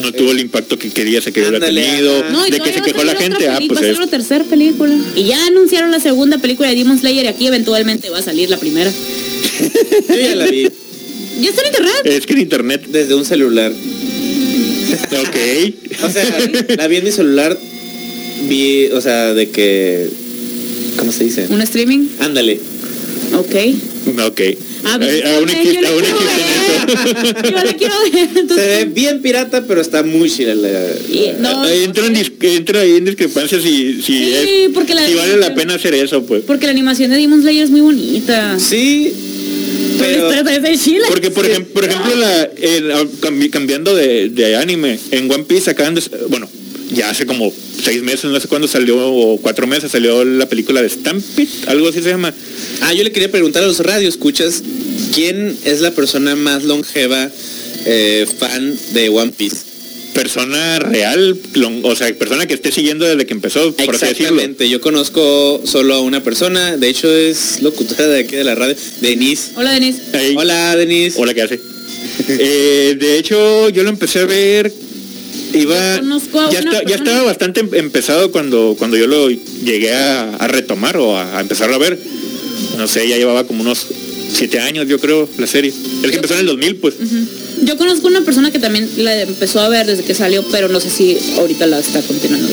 [0.00, 2.22] No tuvo el impacto que quería, se que hubiera tenido.
[2.30, 3.86] No, de que se quejó la gente, ah, pues va a es.
[3.88, 4.96] salir una tercera película.
[5.16, 8.48] Y ya anunciaron la segunda película de Demon Slayer y aquí eventualmente va a salir
[8.48, 8.92] la primera.
[10.08, 10.68] yo ya la vi
[11.40, 11.94] Ya está en internet.
[12.04, 13.72] Es que en internet, desde un celular.
[15.10, 16.04] Ok.
[16.04, 16.24] O sea,
[16.76, 17.58] la vi en mi celular,
[18.48, 20.08] vi, o sea, de que
[20.96, 21.46] ¿cómo se dice?
[21.48, 22.06] Un streaming.
[22.20, 22.60] Ándale.
[23.38, 23.54] Ok.
[24.26, 24.40] Ok.
[24.84, 27.44] Ah, Eh, pues, aún existe, la aún quiero existe ver.
[27.52, 28.48] Yo la quiero ver.
[28.48, 30.68] Se ve bien pirata, pero está muy chida la,
[31.38, 35.06] no, Ahí entra, en dis- entra ahí en discrepancia si, si, Sí, es- porque la-
[35.06, 36.42] si vale la pena hacer eso, pues.
[36.44, 38.58] Porque la animación de Demon Slayer es muy bonita.
[38.58, 39.12] Sí,
[40.02, 41.04] Pero Chile.
[41.08, 41.50] Porque por, Sí.
[41.52, 45.94] ejemplo, por ejemplo, la, el- ah, cambi- cambiando de, de anime, en One Piece acaban
[45.94, 46.48] de, bueno,
[46.94, 50.82] ya hace como seis meses, no sé cuándo salió, o cuatro meses salió la película
[50.82, 52.34] de Stampede, algo así se llama.
[52.82, 54.62] Ah, yo le quería preguntar a los radioescuchas,
[55.14, 57.30] ¿quién es la persona más longeva
[57.86, 59.71] eh, fan de One Piece?
[60.14, 61.36] Persona real,
[61.82, 63.94] o sea, persona que esté siguiendo desde que empezó, por.
[63.94, 68.54] Exactamente, yo conozco solo a una persona, de hecho es locutora de aquí de la
[68.54, 69.52] radio, Denise.
[69.56, 70.02] Hola, Denise.
[70.36, 71.18] Hola Denise.
[71.20, 71.60] Hola, ¿qué hace?
[72.28, 74.72] Eh, de hecho, yo lo empecé a ver.
[75.54, 79.06] Iba, Yo conozco a ya, una está- ya estaba bastante em- empezado cuando, cuando yo
[79.06, 81.98] lo llegué a, a retomar o a, a empezar a ver.
[82.76, 83.86] No sé, ya llevaba como unos
[84.32, 85.72] siete años, yo creo, la serie.
[86.02, 86.94] El que empezó en el 2000, pues.
[87.62, 90.80] Yo conozco una persona que también la empezó a ver desde que salió, pero no
[90.80, 92.48] sé si ahorita la está continuando.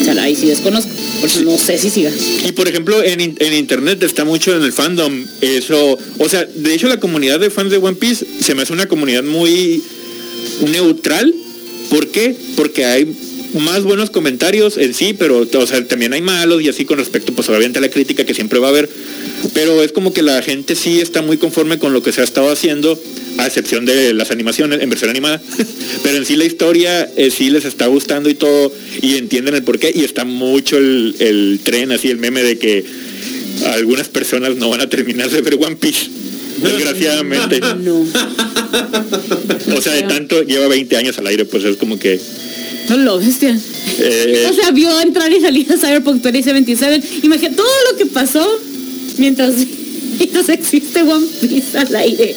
[0.00, 0.90] O sea, ahí sí desconozco.
[1.20, 2.10] Por eso no sé si siga.
[2.46, 5.98] Y por ejemplo, en, en internet está mucho en el fandom eso.
[6.18, 8.88] O sea, de hecho, la comunidad de fans de One Piece se me hace una
[8.88, 9.82] comunidad muy
[10.70, 11.34] neutral.
[11.90, 12.34] ¿Por qué?
[12.56, 13.14] Porque hay
[13.54, 17.32] más buenos comentarios en sí, pero o sea, también hay malos y así con respecto,
[17.32, 18.88] pues obviamente a la crítica que siempre va a haber.
[19.54, 22.24] Pero es como que la gente sí está muy conforme con lo que se ha
[22.24, 23.00] estado haciendo,
[23.38, 25.40] a excepción de las animaciones en versión animada.
[26.02, 29.62] Pero en sí la historia eh, sí les está gustando y todo, y entienden el
[29.62, 32.84] porqué, y está mucho el, el tren, así el meme de que
[33.74, 36.08] algunas personas no van a terminar de ver One Piece.
[36.62, 37.60] Desgraciadamente.
[37.60, 38.04] No.
[39.76, 42.20] O sea, de tanto, lleva 20 años al aire, pues es como que...
[42.88, 43.58] No lo bestia.
[43.98, 47.00] eh, O sea, vio entrar y salir a Cyberpunk 2077.
[47.22, 48.46] Imagina todo lo que pasó
[49.18, 49.54] mientras,
[50.18, 52.34] mientras existe One Piece al aire.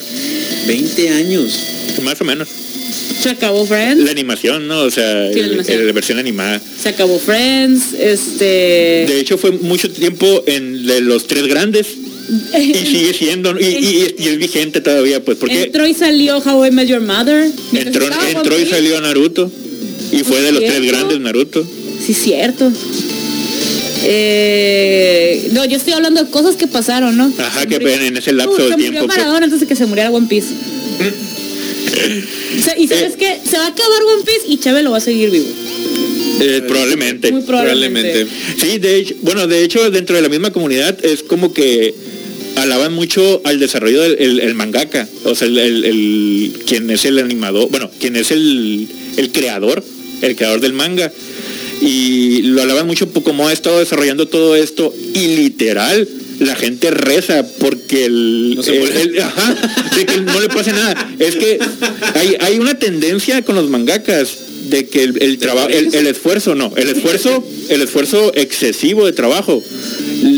[0.67, 1.59] 20 años.
[2.03, 2.47] más o menos.
[3.21, 4.03] Se acabó Friends.
[4.03, 4.81] La animación, ¿no?
[4.81, 6.59] O sea, Sí, la el- la versión animada.
[6.81, 7.93] Se acabó Friends.
[7.97, 9.05] Este.
[9.07, 11.85] De hecho, fue mucho tiempo en de los tres grandes
[12.57, 16.65] y sigue siendo, y, y- y es vigente todavía, pues, porque Entró y salió How
[16.65, 17.51] I Met Your Mother.
[17.73, 18.71] entró, entró y Piece.
[18.75, 19.51] salió Naruto
[20.11, 21.65] y fue de los tres grandes Naruto.
[22.05, 22.71] Sí, cierto.
[24.03, 27.31] Eh, no, yo estoy hablando de cosas que pasaron, ¿no?
[27.37, 28.85] Ajá, Se que murió- en ese lapso Uh, de se tiempo.
[28.93, 29.17] murió pues.
[29.17, 30.47] Maradona antes de que se muriera One Piece.
[32.63, 33.15] Se- y sabes Eh.
[33.17, 33.39] qué?
[33.49, 35.45] Se va a acabar One Piece y Chávez lo va a seguir vivo.
[36.41, 37.31] Eh, probablemente.
[37.31, 38.27] Muy probablemente.
[38.59, 41.93] Sí, de hecho, bueno, de hecho dentro de la misma comunidad es como que
[42.55, 47.69] alaban mucho al desarrollo del el, el mangaka, o sea, el, quien es el animador,
[47.69, 48.87] bueno, quien es el
[49.31, 49.83] creador,
[50.21, 51.11] el creador del manga.
[51.81, 56.07] Y lo alaban mucho por cómo ha estado desarrollando todo esto y literal
[56.39, 59.01] la gente reza porque el, No se el- muere.
[59.01, 61.11] el- ajá, de que no le pase nada.
[61.19, 61.59] Es que
[62.15, 64.29] hay, hay una tendencia con los mangakas
[64.69, 69.13] de que el, el trabajo, el, el esfuerzo, no, el esfuerzo, el esfuerzo excesivo de
[69.13, 69.63] trabajo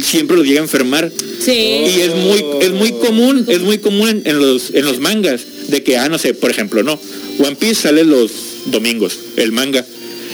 [0.04, 1.12] siempre los llega a enfermar.
[1.44, 1.52] Sí.
[1.52, 5.42] Y es muy, es muy común, es muy común en, en los, en los mangas,
[5.68, 7.00] de que, ah, no sé, por ejemplo, no,
[7.40, 8.32] One Piece sale los
[8.68, 9.86] domingos, el manga.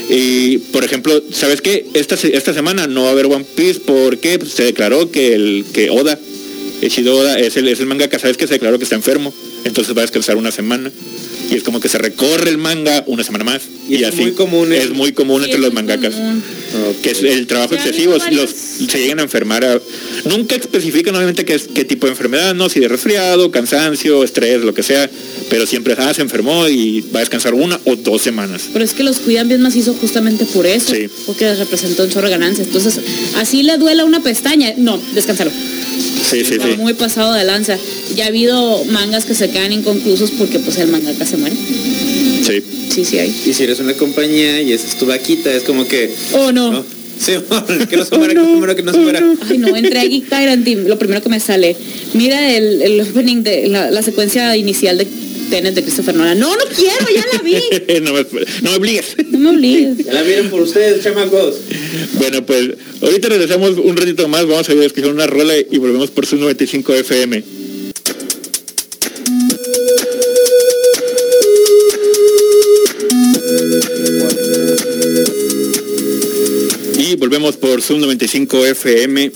[0.09, 1.85] Y, por ejemplo, ¿sabes qué?
[1.93, 5.65] Esta, esta semana no va a haber One Piece porque pues, se declaró que el
[5.71, 6.19] que Oda,
[7.11, 9.33] Oda, es el, es el mangaka, ¿sabes que Se declaró que está enfermo,
[9.63, 10.91] entonces va a descansar una semana.
[11.51, 13.63] Y es como que se recorre el manga una semana más.
[13.89, 14.21] Y es así.
[14.21, 16.43] muy común Es muy común Sí, entre es los mangakas común.
[17.01, 19.65] que es el trabajo Ya excesivo, los, se llegan a enfermar.
[19.65, 19.81] a-
[20.25, 24.61] nunca especifican obviamente qué, es, qué tipo de enfermedad, no, si de resfriado, cansancio, estrés,
[24.63, 25.09] lo que sea,
[25.49, 28.63] pero siempre ah, se enfermó y va a descansar una o dos semanas.
[28.71, 31.09] Pero es que los cuidan bien macizo justamente por eso, Sí.
[31.25, 32.67] porque les representó un chorro de ganancias.
[32.67, 32.99] Entonces,
[33.37, 34.75] así le duela una pestaña.
[34.77, 35.49] No, descansalo.
[36.29, 36.77] Sí, sí, Está sí.
[36.77, 37.77] muy pasado de lanza.
[38.15, 41.55] Ya ha habido mangas que se quedan inconclusos porque pues el mangaka se muere.
[42.43, 42.63] sí.
[42.89, 43.29] Sí, sí hay.
[43.45, 46.11] Y si eres una compañía y esa es tu vaquita, es como que...
[46.33, 46.71] Oh, no.
[46.71, 46.85] ¿no?
[47.19, 47.33] Sí,
[47.89, 49.23] que no se muera, que no se muera.
[49.47, 51.75] Ay, no, entré a Geek Tyrant y lo primero que me sale,
[52.13, 55.07] mira el, el opening de la, la secuencia inicial de
[55.49, 56.39] Tenet de Christopher Nolan.
[56.39, 57.55] No, no quiero, ya la vi.
[58.01, 58.23] no, me,
[58.61, 59.15] no me obligues.
[59.31, 60.05] No me obligues.
[60.05, 61.55] Ya la vieron por ustedes, chamacos.
[62.13, 62.69] Bueno, pues
[63.01, 66.93] ahorita regresamos un ratito más, vamos a escuchar una rola y volvemos por su 95
[66.93, 67.43] FM.
[76.97, 79.31] Y volvemos por Zoom 95 FM.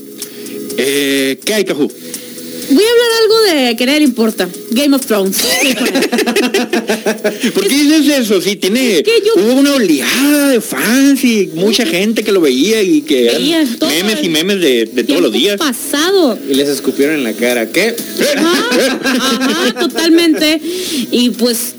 [0.78, 1.92] Eh, ¿Qué hay, Cajú?
[2.74, 4.50] Voy a hablar algo de que nadie le importa.
[4.72, 5.38] Game of Thrones.
[7.54, 8.42] ¿Por qué dices eso?
[8.42, 9.04] Sí, tiene...
[9.04, 13.24] que yo- Hubo una oleada de fans y mucha gente que lo veía y que
[13.26, 15.58] Veía memes y memes de, de todos los días.
[15.58, 16.38] pasado.
[16.50, 17.68] Y les escupieron en la cara.
[17.68, 17.96] ¿Qué?
[18.38, 20.62] Ajá, ajá, totalmente.
[21.12, 21.74] Y pues,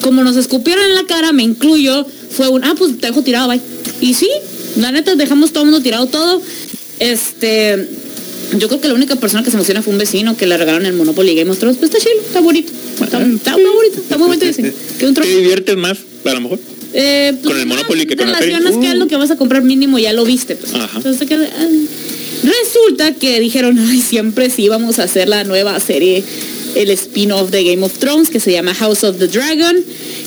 [0.00, 3.48] como nos escupieron en la cara, me incluyo, fue un, ah, pues te dejo tirado,
[3.48, 3.60] bye.
[4.00, 4.28] Y sí,
[4.76, 6.42] la neta, dejamos todo el mundo tirado todo.
[7.00, 7.88] Este,
[8.58, 10.86] yo creo que la única persona que se emociona fue un vecino que le regalaron
[10.86, 11.78] el Monopoly Game of Thrones.
[11.78, 12.72] Pues está chido, está bonito.
[13.00, 14.72] Está, está muy bonito, está muy bonito ese.
[14.98, 16.58] Que un ¿Te diviertes más, a lo mejor?
[16.92, 18.60] Eh, pues, Con el Monopoly que con la feria.
[18.80, 20.56] que es lo que vas a comprar mínimo ya lo viste.
[20.56, 20.74] Pues.
[20.74, 20.96] Ajá.
[20.96, 21.68] Entonces ah.
[22.44, 26.22] Resulta que dijeron, ay, siempre sí vamos a hacer la nueva serie,
[26.74, 29.76] el spin-off de Game of Thrones, que se llama House of the Dragon,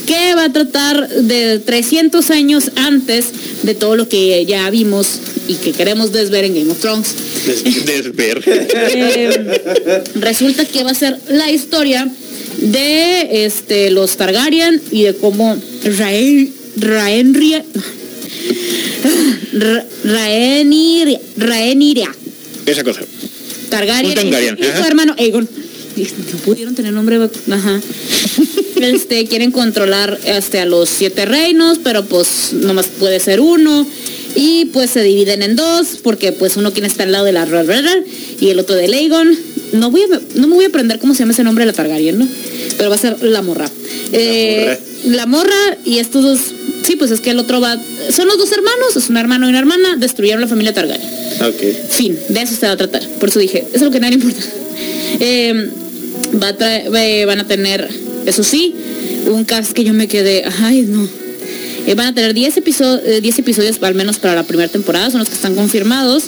[0.05, 3.25] que va a tratar de 300 años antes
[3.63, 7.13] de todo lo que ya vimos y que queremos desver en Game of Thrones.
[7.45, 8.41] Des- desver.
[8.45, 9.61] Eh,
[10.15, 12.07] resulta que va a ser la historia
[12.61, 15.57] de este los Targaryen y de cómo
[15.97, 17.63] Raen, Raenria,
[19.53, 22.09] Ra- Raenir- Raeniria
[22.65, 23.01] Esa cosa.
[23.69, 24.87] Targaryen Un Targaryen, y, su- y su ajá.
[24.87, 25.49] hermano Aegon.
[26.03, 27.17] No pudieron tener nombre,
[27.51, 27.81] ajá.
[28.75, 33.87] Este, quieren controlar este, a los siete reinos, pero pues nomás puede ser uno.
[34.35, 37.45] Y pues se dividen en dos, porque pues uno quiere estar al lado de la
[37.45, 37.95] Rhaenyra
[38.39, 39.35] y el otro de Aegon.
[39.73, 41.75] No, voy a, no me voy a aprender cómo se llama ese nombre de la
[41.75, 42.27] Targaryen, ¿no?
[42.77, 43.69] Pero va a ser la morra.
[44.11, 46.39] Eh, la morra y estos dos,
[46.85, 47.77] sí, pues es que el otro va,
[48.11, 51.09] son los dos hermanos, es un hermano y una hermana, destruyeron la familia Targaryen.
[51.41, 51.89] Ok.
[51.89, 53.07] Fin, de eso se va a tratar.
[53.19, 54.41] Por eso dije, eso es lo que nadie importa.
[55.19, 55.69] Eh,
[56.41, 57.89] eh, van a tener,
[58.25, 58.73] eso sí,
[59.27, 61.07] un cast que yo me quedé, ay no.
[61.87, 65.19] Eh, van a tener 10 episodios, 10 episodios al menos para la primera temporada, son
[65.19, 66.25] los que están confirmados.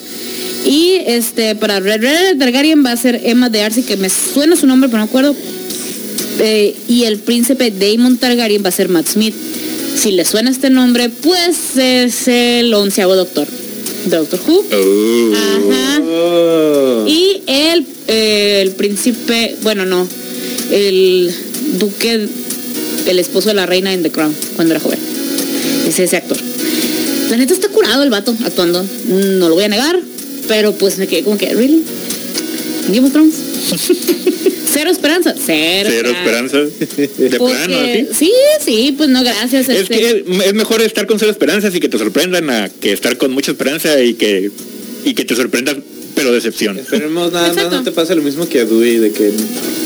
[0.66, 4.56] Y este para Red Red Targaryen va a ser Emma de Arce, que me suena
[4.56, 5.36] su nombre, pero no acuerdo.
[6.40, 9.36] Eh, y el príncipe Daemon Targaryen va a ser Matt Smith.
[9.98, 13.48] Si le suena este nombre, pues es el onceavo doctor.
[14.06, 14.66] Doctor Who.
[14.72, 15.34] Oh.
[15.36, 16.02] Ajá.
[16.02, 17.06] Oh.
[17.08, 20.08] Y el, eh, el príncipe, bueno, no,
[20.72, 21.34] el
[21.80, 22.28] duque,
[23.06, 25.00] el esposo de la reina en The Crown, cuando era joven.
[25.88, 26.38] Es ese actor.
[27.30, 30.00] La neta está curado el vato actuando, no lo voy a negar,
[30.48, 31.84] pero pues me quedé como que, ¿really?
[32.88, 33.36] ¿Game of Thrones?
[34.80, 36.58] Cero esperanza, cero, Cero esperanza.
[36.58, 38.08] De Porque- plano, ¿sí?
[38.18, 38.32] sí,
[38.66, 39.68] sí, pues no, gracias.
[39.68, 42.94] Es este, que es mejor estar con cero esperanzas y que te sorprendan a que
[42.94, 44.52] estar con mucha esperanza y que
[45.04, 45.84] y que te sorprendan
[46.16, 46.78] pero decepción.
[46.78, 49.32] Esperemos nada más no te pase lo mismo que a Dewey, de que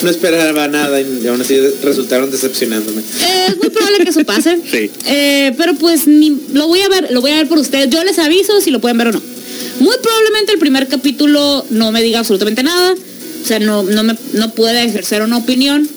[0.03, 3.01] no esperaba nada y aún así resultaron decepcionándome.
[3.01, 4.57] Eh, es muy probable que eso pase.
[4.71, 4.89] Sí.
[5.07, 7.89] Eh, pero pues ni- lo voy a ver, lo voy a ver por ustedes.
[7.89, 9.21] Yo les aviso si lo pueden ver o no.
[9.79, 12.93] Muy probablemente el primer capítulo no me diga absolutamente nada.
[13.43, 15.87] O sea, no, no, me, no pueda ejercer una opinión.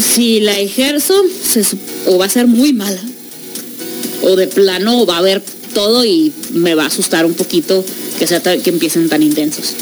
[0.00, 1.62] Si la ejerzo, se
[2.06, 3.00] o va a ser muy mala.
[4.22, 5.42] O de plano va a haber
[5.74, 7.84] todo y me va a asustar un poquito
[8.18, 9.74] que, sea que empiecen tan intensos.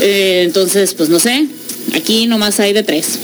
[0.00, 1.46] Eh, entonces, pues no sé.
[1.94, 3.18] Aquí nomás hay de tres.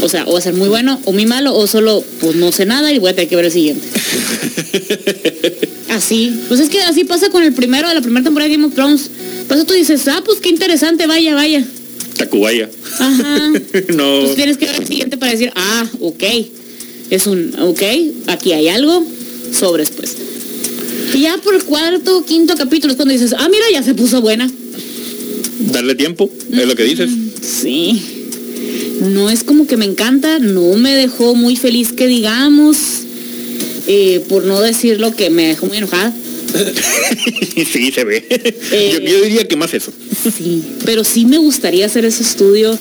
[0.00, 2.52] O sea, o va a ser muy bueno o muy malo, o solo, pues no
[2.52, 3.86] sé nada y voy a tener que ver el siguiente.
[5.90, 6.40] así.
[6.48, 8.74] Pues es que así pasa con el primero de la primera temporada de Game of
[8.74, 9.10] Thrones.
[9.48, 11.64] Por eso tú dices, ah, pues qué interesante, vaya, vaya.
[12.16, 12.68] Tacubaya.
[12.98, 13.50] Ajá.
[13.96, 14.20] no.
[14.22, 16.24] Pues tienes que ver el siguiente para decir, ah, ok.
[17.10, 17.82] Es un, ok,
[18.26, 19.04] aquí hay algo,
[19.52, 20.14] sobres pues.
[21.14, 24.20] Y ya por el cuarto, quinto capítulo es cuando dices, ah, mira, ya se puso
[24.20, 24.50] buena.
[25.72, 27.10] Darle tiempo, es lo que dices.
[27.40, 28.02] Sí.
[29.00, 32.76] No es como que me encanta, no me dejó muy feliz que digamos,
[33.86, 36.12] eh, por no decir lo que me dejó muy enojada.
[37.72, 38.26] sí, se ve.
[38.30, 38.90] Eh.
[38.92, 39.92] yo, yo diría que más eso.
[40.36, 42.78] Sí, pero sí me gustaría hacer ese estudio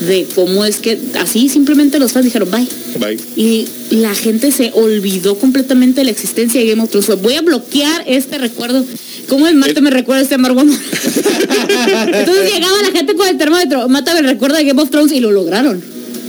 [0.00, 2.66] de cómo es que así simplemente los fans dijeron bye.
[2.98, 3.18] Bye.
[3.36, 7.20] Y la gente se olvidó completamente de la existencia de Game of Thrones.
[7.22, 8.84] Voy a bloquear este recuerdo.
[9.28, 10.74] ¿Cómo el mate me recuerda este amargo amor?
[12.12, 15.20] Entonces llegaba la gente con el termómetro, mátame el recuerdo de Game of Thrones y
[15.20, 15.82] lo lograron.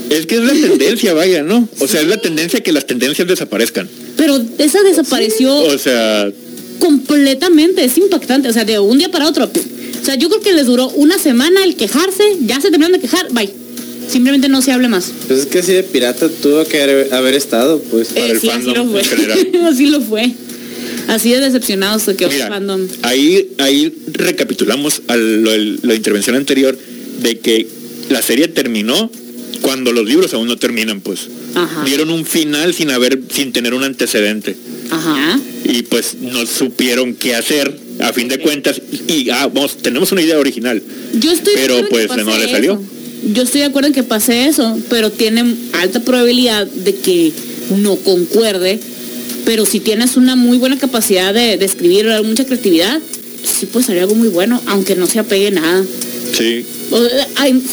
[0.10, 1.68] Es que es la tendencia, vaya, ¿no?
[1.80, 3.90] O sea, es la tendencia que las tendencias desaparezcan.
[4.18, 6.30] Pero esa desapareció O sea,
[6.82, 9.46] completamente, es impactante, o sea, de un día para otro.
[9.46, 13.00] O sea, yo creo que les duró una semana el quejarse, ya se terminaron de
[13.00, 13.50] quejar, bye.
[14.10, 15.12] Simplemente no se hable más.
[15.28, 18.10] Pues es que así de pirata tuvo que haber, estado, pues.
[18.10, 19.00] Para el sí, así fandom lo fue.
[19.02, 19.50] en general.
[19.72, 20.32] así lo fue.
[21.08, 22.82] Así de decepcionados se quedó fandom.
[23.04, 26.78] ahí, ahí recapitulamos a lo- el- la intervención anterior
[27.22, 27.68] de que
[28.10, 29.10] la serie terminó
[29.62, 31.28] cuando los libros aún no terminan, pues.
[31.56, 31.84] Ajá.
[31.86, 34.56] Dieron un final sin haber, sin tener un antecedente.
[34.92, 35.40] Ajá.
[35.64, 40.22] y pues no supieron qué hacer a fin de cuentas y ah, vamos, tenemos una
[40.22, 40.82] idea original.
[41.20, 42.74] Yo estoy de Pero, pues, no le salió.
[42.74, 42.84] eso.
[43.34, 47.32] Yo estoy de acuerdo en que pase eso, pero tiene alta probabilidad de que
[47.82, 48.80] no concuerde.
[49.46, 53.00] Pero si tienes una muy buena capacidad de, de escribir, mucha creatividad,
[53.44, 55.84] sí puede salir algo muy bueno, aunque no se apegue nada.
[56.38, 56.66] Sí.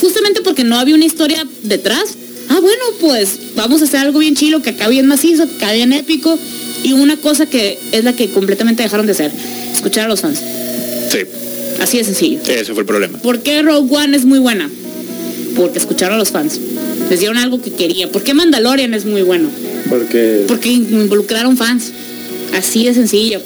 [0.01, 2.17] Justamente porque no había una historia detrás.
[2.49, 5.77] Ah, bueno, pues vamos a hacer algo bien chilo, que acabe bien macizo, que acabe
[5.77, 6.39] bien épico.
[6.85, 9.31] Y una cosa que es la que completamente dejaron de hacer,
[9.73, 10.41] escuchar a los fans.
[11.11, 11.19] Sí,
[11.81, 12.41] Así de sencillo.
[12.47, 13.19] ese fue el problema.
[13.19, 14.69] ¿Por qué Rogue One es muy buena?
[15.57, 16.59] Porque escucharon a los fans.
[17.11, 18.11] Les dieron algo que quería.
[18.11, 19.49] ¿Por qué Mandalorian es muy bueno?
[19.89, 21.93] Porque Porque involucraron fans.
[22.55, 23.41] Así de sencillo.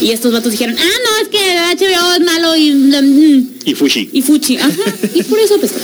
[0.00, 4.10] Y estos vatos dijeron, ah, no, es que HBO es malo y, mm, Y Fushi.
[4.12, 4.56] y Fuchi.
[4.58, 4.70] Ajá.
[5.14, 5.72] Y por eso pues.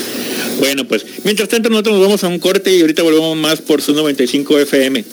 [0.61, 3.83] Bueno, pues mientras tanto nosotros nos vamos a un corte y ahorita volvemos más por
[3.83, 5.05] su 95 FM.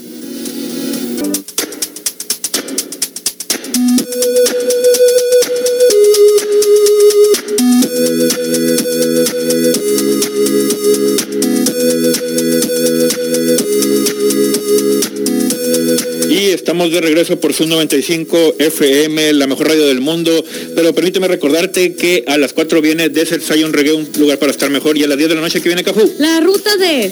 [17.02, 20.43] regreso por su 95 FM, la mejor radio del mundo.
[20.76, 24.70] Pero permíteme recordarte que a las 4 viene Desert Zion Reggae, un lugar para estar
[24.70, 24.97] mejor.
[24.97, 26.12] Y a las 10 de la noche que viene Cajú.
[26.20, 27.12] La ruta de...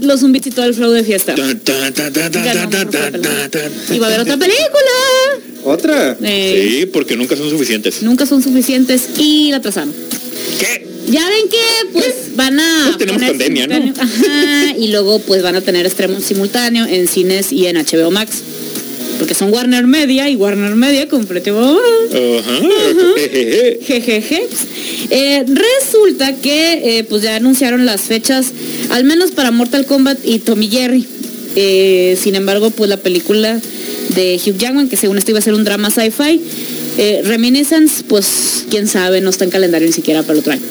[0.00, 1.34] Los zombies y todo el flow de fiesta.
[3.90, 6.16] Y va a haber otra película otra.
[6.22, 8.02] Eh, Sí, porque nunca son suficientes.
[8.02, 9.92] Nunca son suficientes y la atrasaron.
[10.58, 10.86] ¿Qué?
[11.10, 13.92] Ya ven que pues van a Pues tenemos poner pandemia, ¿no?
[14.00, 18.38] Ajá, y luego pues van a tener estreno simultáneo en cines y en HBO Max.
[19.18, 21.78] Porque son Warner Media y Warner Media completo.
[22.10, 22.60] Ajá.
[23.16, 23.78] jejeje.
[23.84, 24.48] Jejeje.
[25.10, 28.46] Eh, resulta que eh, pues ya anunciaron las fechas,
[28.90, 31.06] al menos para Mortal Kombat y Tommy Jerry.
[31.56, 33.60] Eh, sin embargo, pues la película
[34.14, 36.40] de Hugh Jackman, que según esto iba a ser un drama sci-fi,
[36.98, 40.62] eh, Reminiscence, pues quién sabe, no está en calendario ni siquiera para el otro año.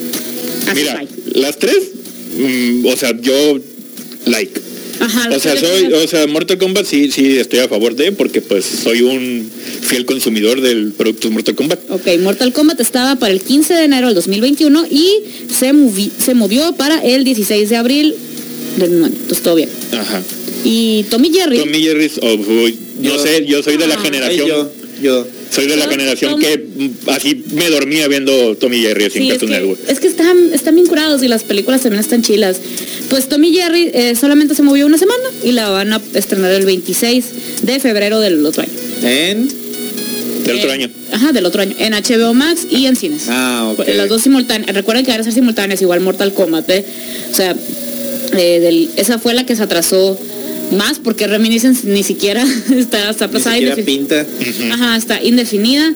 [0.68, 1.08] Así Mira, hay.
[1.34, 1.76] las tres,
[2.38, 3.58] mm, o sea, yo
[4.26, 4.60] like.
[5.00, 8.40] Ajá, O sea, soy, o sea, Mortal Kombat sí, sí estoy a favor de, porque
[8.40, 9.50] pues soy un
[9.82, 11.80] fiel consumidor del producto Mortal Kombat.
[11.90, 15.08] Ok, Mortal Kombat estaba para el 15 de enero del 2021 y
[15.52, 18.14] se, movi- se movió para el 16 de abril
[18.78, 19.14] del mismo año.
[19.20, 19.68] Entonces todo bien.
[19.92, 20.22] Ajá.
[20.64, 21.58] Y Tommy Jerry.
[21.58, 22.36] Tommy Jerry, oh,
[23.00, 24.00] no Yo- sé, yo soy de la Ah.
[24.02, 24.70] Generación, yo,
[25.02, 25.26] yo.
[25.50, 29.10] soy de la Yo- generación Tom- que mm, así me dormía viendo Tommy Jerry en
[29.10, 32.56] Sí, es que, es que están, están bien curados y las películas también están chilas.
[33.10, 36.64] Pues Tommy Jerry eh, solamente se movió una semana y la van a estrenar el
[36.66, 37.24] 26
[37.62, 38.72] de febrero del otro año.
[39.02, 39.48] En
[40.44, 40.90] Del otro Eh, año.
[41.12, 41.74] Ajá, del otro año.
[41.78, 43.24] En HBO Max y en cines.
[43.28, 43.86] Ah, ok.
[43.94, 44.74] Las dos simultáneas.
[44.74, 46.68] Recuerden que van a ser simultáneas, igual Mortal Kombat.
[46.70, 46.84] ¿eh?
[47.30, 47.56] O sea,
[48.36, 50.18] eh, del- esa fue la que se atrasó
[50.74, 52.44] más porque Reminiscence ni siquiera
[52.76, 54.26] está, está Ni pasada siquiera indefin- pinta.
[54.72, 55.94] Ajá, está indefinida.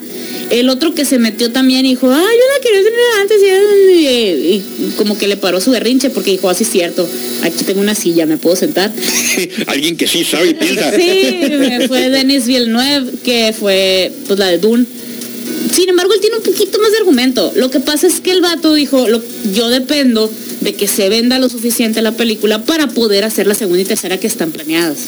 [0.51, 4.55] El otro que se metió también dijo, ah, yo la quería tener antes y, y-
[4.57, 7.07] y como que le paró su berrinche porque dijo, así es cierto,
[7.43, 8.91] aquí tengo una silla, me puedo sentar.
[9.67, 10.91] Alguien que sí sabe y piensa.
[10.97, 11.41] Sí,
[11.87, 14.87] fue Denis Villeneuve, que fue pues la de Dune.
[15.73, 17.53] Sin embargo, él tiene un poquito más de argumento.
[17.57, 19.23] Lo que pasa es que el vato dijo, lo-
[19.55, 23.83] yo dependo de que se venda lo suficiente la película para poder hacer la segunda
[23.83, 24.99] y tercera que están planeadas.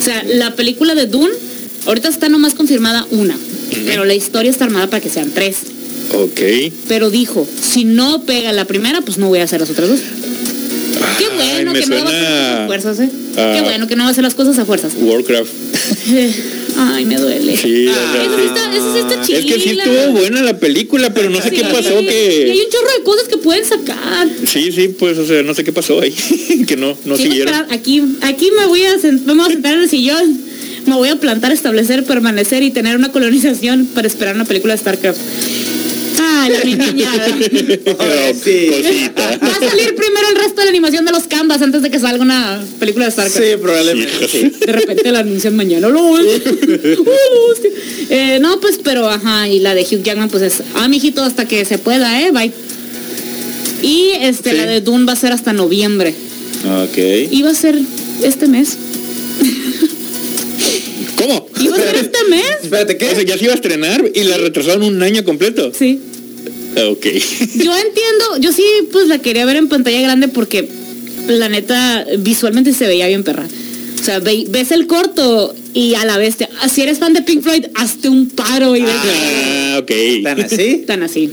[0.00, 1.32] O sea, la película de Dune,
[1.86, 3.36] ahorita está nomás confirmada una,
[3.86, 5.56] pero la historia está armada para que sean tres.
[6.14, 6.40] Ok.
[6.88, 10.00] Pero dijo, si no pega la primera, pues no voy a hacer las otras dos.
[11.18, 13.10] Qué Ay, bueno que no va a hacer las cosas a suena fuerzas, ¿eh?
[13.34, 14.92] Qué bueno que no va a hacer las cosas a fuerzas.
[15.00, 15.50] Warcraft.
[16.76, 17.56] Ay, me duele.
[17.56, 18.42] Sí, Ah, eso sí.
[18.42, 21.50] sí está, eso sí está Es que sí estuvo buena la película, pero no sé
[21.50, 22.62] qué pasó Y hay que...
[22.64, 24.28] un chorro de cosas que pueden sacar.
[24.46, 26.14] Sí, sí, pues, o sea, no sé qué pasó ahí.
[26.66, 27.54] que no, no siguieron.
[27.70, 30.50] Aquí, aquí me voy a sent- me voy a sentar en el sillón.
[30.86, 34.78] Me voy a plantar, establecer, permanecer y tener una colonización para esperar una película de
[34.80, 35.20] StarCraft.
[36.62, 37.36] Ay, la niñada.
[37.40, 38.68] Pero, Sí.
[38.70, 39.38] cosita.
[39.42, 41.98] Va a salir primero el resto de la animación de los canvas antes de que
[41.98, 43.44] salga una película de StarCraft.
[43.46, 44.52] Sí, probablemente sí.
[44.64, 45.88] De repente la anuncian mañana.
[45.88, 47.70] No, hostia.
[48.10, 51.46] Eh, no, pues, pero ajá, y la de Hugh Jackman, pues es, ah, mijito, hasta
[51.46, 52.52] que se pueda, eh, bye.
[53.82, 54.56] Y este, Sí.
[54.56, 56.14] la de Dune va a ser hasta noviembre.
[56.84, 56.98] Ok.
[57.30, 57.78] Iba a ser
[58.22, 58.76] este mes.
[61.16, 61.48] ¿Cómo?
[61.60, 62.44] Iba a ser este mes.
[62.62, 63.24] Espérate, O sea, ¿qué?
[63.26, 65.72] ya se iba a estrenar y la retrasaron un año completo.
[65.78, 66.00] Sí.
[66.76, 67.04] Ah, Ok.
[67.54, 68.62] Yo entiendo, yo sí,
[68.92, 70.68] pues la quería ver en pantalla grande porque
[71.28, 73.46] la neta, visualmente se veía bien perra.
[74.00, 77.12] O sea, ve- ves el corto y a la vez, te- ah, si eres fan
[77.12, 79.90] de Pink Floyd, hazte un paro y Ah, ok.
[80.22, 80.84] ¿Tan así?
[80.86, 81.30] Tan así.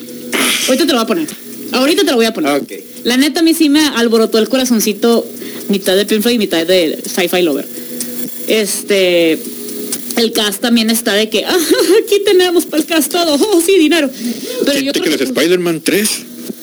[0.67, 1.27] Ahorita te lo voy a poner.
[1.71, 2.61] Ahorita te lo voy a poner.
[2.61, 2.71] Ok.
[3.03, 5.25] La neta a mí sí me alborotó el corazoncito
[5.69, 7.65] mitad de Pink Floyd y mitad de Sci-Fi Lover.
[8.47, 9.38] Este...
[10.18, 11.57] El cast también está de que, ah,
[12.03, 14.09] aquí tenemos para el cast todo, oh, sí, dinero.
[14.65, 16.09] Pero yo que creo los que, pues, Spider-Man 3.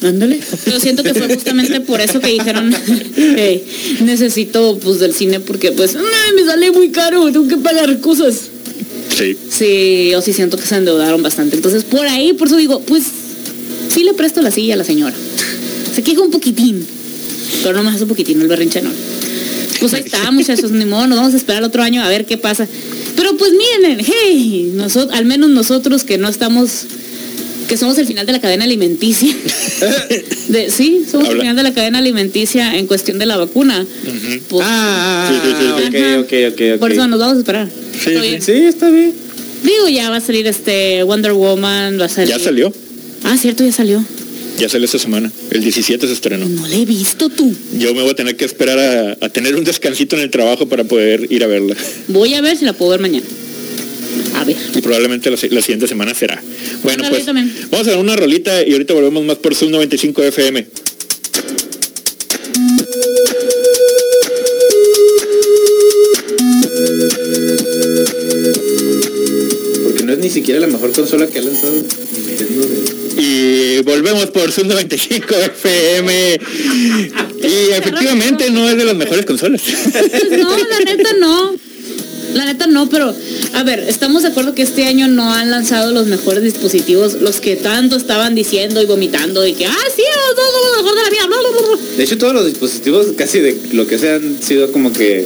[0.03, 0.41] Ándale.
[0.71, 2.75] Yo siento que fue justamente por eso que dijeron,
[3.17, 3.65] "Ey,
[4.03, 8.35] necesito pues del cine porque pues "Ay, me sale muy caro, tengo que pagar cosas.
[9.17, 9.37] Sí.
[9.51, 11.57] Sí, yo sí siento que se endeudaron bastante.
[11.57, 13.05] Entonces por ahí, por eso digo, pues
[13.89, 15.15] sí le presto la silla a la señora.
[15.95, 16.85] Se queja un poquitín,
[17.63, 18.91] pero no más un poquitín, el berrinche no.
[19.91, 22.39] Pues ahí está, muchachos, ni modo, nos vamos a esperar otro año a ver qué
[22.39, 22.66] pasa.
[23.16, 26.87] Pero pues miren, hey, nosotros, al menos nosotros que no estamos,
[27.68, 29.35] que somos el final de la cadena alimenticia.
[30.49, 33.85] De, sí, somos el final de la cadena alimenticia en cuestión de la vacuna.
[34.49, 35.99] Pues, Ah, Sí, sí, sí, sí.
[35.99, 36.18] ajá.
[36.20, 36.78] ok, ok, ok, ok.
[36.80, 37.68] Por eso nos vamos a esperar.
[37.93, 38.28] Sí, Está sí.
[38.28, 38.43] bien.
[38.43, 39.12] Sí, está bien.
[39.62, 42.28] Digo, ya va a salir este Wonder Woman, va a salir.
[42.30, 42.72] Ya salió.
[43.24, 44.05] Ah, cierto, ya salió.
[44.59, 45.31] Ya salió esta semana.
[45.51, 46.47] El 17 se estrenó.
[46.49, 47.53] No la he visto tú.
[47.79, 50.69] Yo me voy a tener que esperar a, a tener un descansito en el trabajo
[50.69, 51.75] para poder ir a verla.
[52.09, 53.27] Voy a ver si la puedo ver mañana.
[54.37, 54.57] A ver.
[54.75, 56.41] Y probablemente la, la siguiente semana será.
[56.83, 57.53] Bueno, pues también.
[57.71, 60.67] vamos a dar una rolita y ahorita volvemos más por Zoom 95 FM.
[69.85, 71.73] Porque no es ni siquiera la mejor consola que ha lanzado
[74.05, 76.41] volvemos por Zoom 95 FM.
[77.43, 79.63] Y efectivamente no es de las mejores consolas.
[79.63, 81.55] Pues no, la neta no.
[82.35, 83.15] La neta no, pero
[83.55, 87.41] a ver, estamos de acuerdo que este año no han lanzado los mejores dispositivos, los
[87.41, 90.03] que tanto estaban diciendo y vomitando y que, ah, sí,
[90.37, 91.97] lo mejor de la vida, bla, bla, bla, bla".
[91.97, 95.25] De hecho, todos los dispositivos casi de lo que sea han sido como que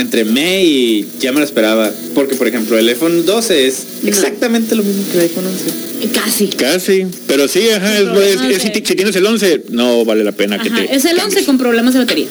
[0.00, 1.90] entre me y ya me lo esperaba.
[2.14, 4.08] Porque, por ejemplo, el iPhone 12 es No.
[4.08, 6.08] exactamente lo mismo que el iPhone 11.
[6.12, 6.46] Casi.
[6.48, 7.06] Casi.
[7.26, 10.62] Pero sí, ajá, es- es- es- si, si tienes el 11, no vale la pena
[10.62, 10.94] que te.
[10.94, 12.26] es el 11 con problemas de batería.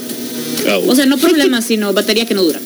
[0.87, 2.59] O sea, no problemas, sino batería que no dura.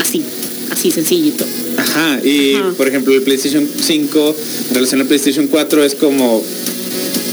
[0.00, 0.22] Así,
[0.70, 1.44] así sencillito.
[1.78, 2.72] Ajá, y Ajá.
[2.76, 4.36] por ejemplo el PlayStation 5
[4.70, 6.42] en relación al PlayStation 4 es como,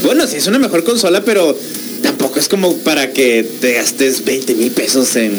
[0.04, 1.58] bueno, sí es una mejor consola, pero
[2.04, 5.32] tampoco es como para que te gastes 20 mil pesos en...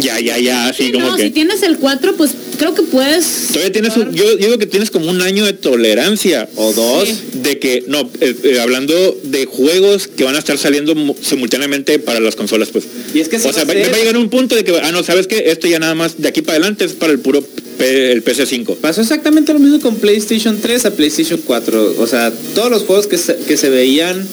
[0.00, 1.24] ya, ya, ya, así Sí, como no, que.
[1.24, 3.46] si tienes el 4, pues creo que puedes.
[3.48, 7.08] Todavía tienes un- yo digo que tienes como un año de tolerancia O dos.
[7.08, 7.18] Sí.
[7.42, 11.98] de que, no, eh, eh, hablando de juegos que van a estar saliendo mu- simultáneamente
[11.98, 12.84] para las consolas, pues.
[13.14, 14.64] Y es que o sea, va va, a ser- va a llegar un punto de
[14.64, 15.44] que, ah, no, ¿sabes qué?
[15.46, 17.42] Esto ya nada más de aquí para adelante es para el puro
[17.78, 18.76] P- el PC5.
[18.76, 21.94] Pasó exactamente lo mismo con PlayStation 3 a PlayStation 4.
[21.98, 24.26] O sea, todos los juegos que se, que se veían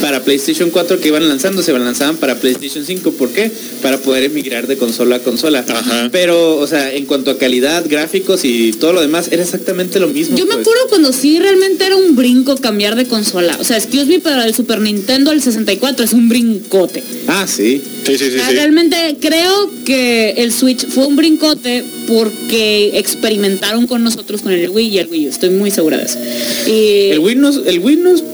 [0.00, 3.12] para PlayStation 4 que iban lanzando, se lanzaban para PlayStation 5.
[3.12, 3.50] ¿Por qué?
[3.82, 5.64] Para poder emigrar de consola a consola.
[5.68, 6.08] Ajá.
[6.12, 10.08] Pero, o sea, en cuanto a calidad, gráficos y todo lo demás, era exactamente lo
[10.08, 10.36] mismo.
[10.36, 10.66] Yo me pues.
[10.66, 13.56] acuerdo cuando sí realmente era un brinco cambiar de consola.
[13.60, 17.02] O sea, excuse me, pero el Super Nintendo, el 64 es un brincote.
[17.26, 17.82] Ah, sí.
[18.06, 18.54] Sí, sí, sí, O sea, sí.
[18.54, 24.88] Realmente creo que el Switch fue un brincote porque experimentaron con nosotros con el Wii
[24.88, 25.30] y el Wii U.
[25.30, 26.18] Estoy muy segura de eso.
[26.66, 28.24] Y El Wii no, el Wii no es-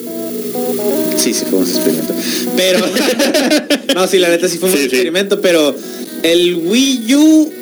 [1.19, 2.15] Sí, sí fue un experimento.
[2.57, 2.81] Pero...
[3.95, 4.87] no, sí, la neta sí fue un Sí, sí.
[4.87, 5.75] experimento, pero
[6.23, 7.53] el Wii U...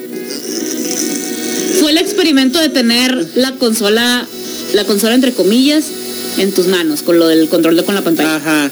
[1.80, 4.26] fue el experimento de tener la consola,
[4.74, 5.84] la consola entre comillas,
[6.38, 8.36] en tus manos, con lo del control de con la pantalla.
[8.36, 8.70] Ajá.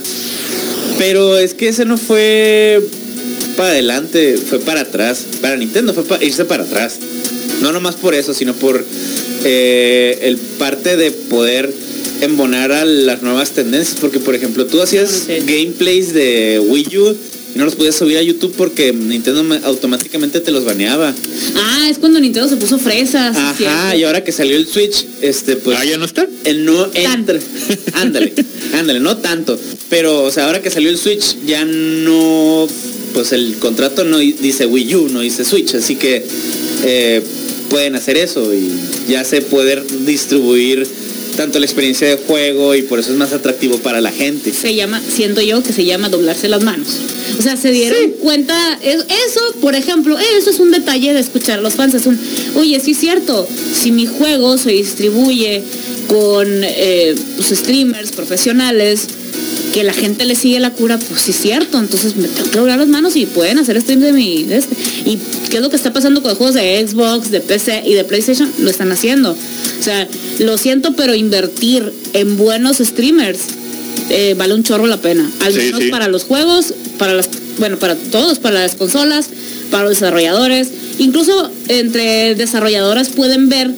[0.99, 2.83] Pero es que ese no fue
[3.57, 5.25] para adelante, fue para atrás.
[5.41, 6.97] Para Nintendo fue para irse para atrás.
[7.61, 8.85] No nomás por eso, sino por
[9.45, 11.73] eh, el parte de poder
[12.23, 13.99] embonar a las nuevas tendencias.
[14.01, 15.35] Porque, por ejemplo, tú hacías Sí.
[15.47, 17.17] gameplays de Wii U
[17.55, 21.15] y no los podías subir a YouTube porque Nintendo automáticamente te los baneaba.
[21.57, 23.37] Ah, es cuando Nintendo se puso fresas.
[23.37, 23.97] Ajá, cierto.
[23.99, 25.77] y ahora que salió el Switch, este, pues...
[25.79, 26.27] Ah, ya no está.
[26.45, 27.39] el no entra.
[27.93, 28.33] ándale,
[28.73, 29.59] ándale, no tanto.
[29.91, 32.67] Pero, o sea, ahora que salió el Switch, ya no.
[33.13, 35.75] Pues el contrato no di- dice Wii U, no dice Switch.
[35.75, 36.25] Así que
[36.85, 37.23] eh,
[37.69, 38.71] pueden hacer eso y
[39.11, 40.87] ya se puede distribuir
[41.33, 44.53] tanto la experiencia de juego y por eso es más atractivo para la gente.
[44.53, 46.89] se llama, siento yo que se llama doblarse las manos.
[47.39, 51.59] O sea, se dieron cuenta, es- eso, por ejemplo, eso es un detalle de escuchar
[51.59, 51.95] a los fans.
[51.95, 52.19] Es un,
[52.57, 55.63] oye, sí es cierto, si mi juego se distribuye
[56.09, 59.07] con eh, pues, streamers profesionales,
[59.73, 61.79] que la gente le sigue la cura, pues sí es cierto.
[61.79, 64.45] Entonces me tengo que doblar las manos y pueden hacer stream de mi...
[64.45, 64.77] de este.
[65.07, 65.19] ¿Y
[65.51, 68.51] qué es lo que está pasando con juegos de Xbox, de PC y de PlayStation?
[68.59, 69.33] Lo están haciendo.
[69.33, 70.07] O sea,
[70.39, 73.41] lo siento, pero invertir en buenos streamers
[74.11, 75.29] eh, vale un chorro la pena.
[75.41, 75.89] Al menos sí.
[75.89, 77.29] para los juegos, para las,
[77.59, 79.29] bueno, para todos, para las consolas,
[79.71, 80.69] para los desarrolladores.
[80.99, 83.71] Incluso entre desarrolladoras pueden ver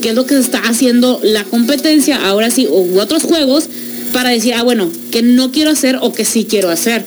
[0.00, 3.64] qué es lo que se está haciendo la competencia, ahora sí, u otros juegos,
[4.12, 7.04] para decir, ah, bueno, que no quiero hacer o que sí quiero hacer.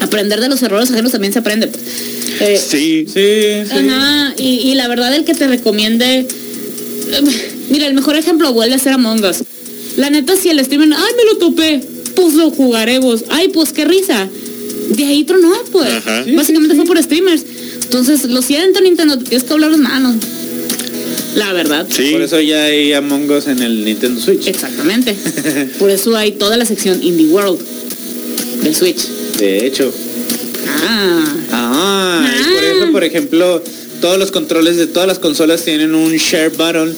[0.00, 1.66] Aprender de los errores ajenos también se aprende.
[1.68, 1.82] pues.
[2.40, 3.06] Eh, Sí.
[3.12, 6.26] Sí, Ajá, y, y la verdad el que te recomiende...
[7.70, 9.42] Mira, el mejor ejemplo vuelve a ser Among Us.
[9.96, 11.80] La neta, si el streamer, ay, me lo topé,
[12.14, 13.24] pues lo jugaremos.
[13.28, 14.28] Ay, pues qué risa.
[14.90, 15.88] De ahí tronó, pues.
[15.90, 16.24] Ajá.
[16.24, 17.42] Sí, Básicamente sí, fue por streamers.
[17.84, 20.16] Entonces, lo siento, Nintendo, te tienes que hablar las manos.
[21.36, 21.86] La verdad.
[21.88, 22.10] Sí.
[22.12, 24.46] Por eso ya hay Among Us en el Nintendo Switch.
[24.46, 25.14] Exactamente.
[25.78, 27.60] Por eso hay toda la sección Indie World
[28.62, 29.06] del Switch.
[29.38, 29.92] De hecho.
[30.68, 31.24] Ah.
[31.52, 32.72] Ah, y por Ah.
[32.76, 33.62] eso, por ejemplo,
[34.00, 36.94] todos los controles de todas las consolas tienen un share button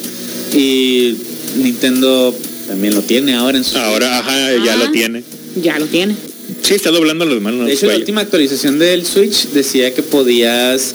[0.54, 1.16] y
[1.56, 2.34] Nintendo
[2.68, 4.76] también lo tiene ahora en su Ahora, ajá, ya Ah.
[4.76, 5.22] lo tiene.
[5.62, 6.16] Ya lo tiene.
[6.62, 7.66] Sí, está doblando las manos.
[7.66, 10.94] De hecho, la última actualización del Switch decía que podías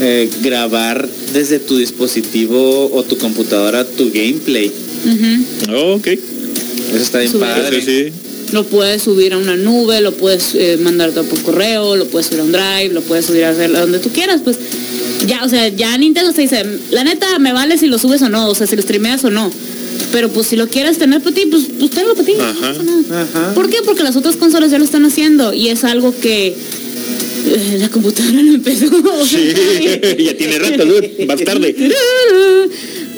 [0.00, 4.70] eh, grabar desde tu dispositivo o tu computadora tu gameplay.
[5.04, 5.74] Ujú.
[5.76, 6.06] Oh, ok.
[6.06, 7.46] Eso está bien Subir.
[7.46, 7.82] padre.
[7.82, 8.12] Sí, sí.
[8.52, 12.40] Lo puedes subir a una nube, lo puedes eh, mandar por correo, lo puedes subir
[12.40, 14.58] a un drive, lo puedes subir a hacer a donde tú quieras, pues
[15.26, 18.28] ya, o sea, ya Nintendo te dice, la neta me vale si lo subes o
[18.28, 19.52] no, o sea, si lo streameas o no.
[20.12, 22.32] Pero pues si lo quieres tener para ti, pues, pues tenlo para ti.
[22.36, 22.60] no Ajá.
[22.72, 23.22] pasa nada.
[23.22, 23.54] Ajá.
[23.54, 23.76] ¿Por qué?
[23.84, 26.56] Porque las otras consolas ya lo están haciendo y es algo que
[27.78, 28.86] la computadora no empezó.
[29.26, 29.52] Sí,
[30.24, 30.86] ya tiene rato.
[31.26, 31.74] Más tarde.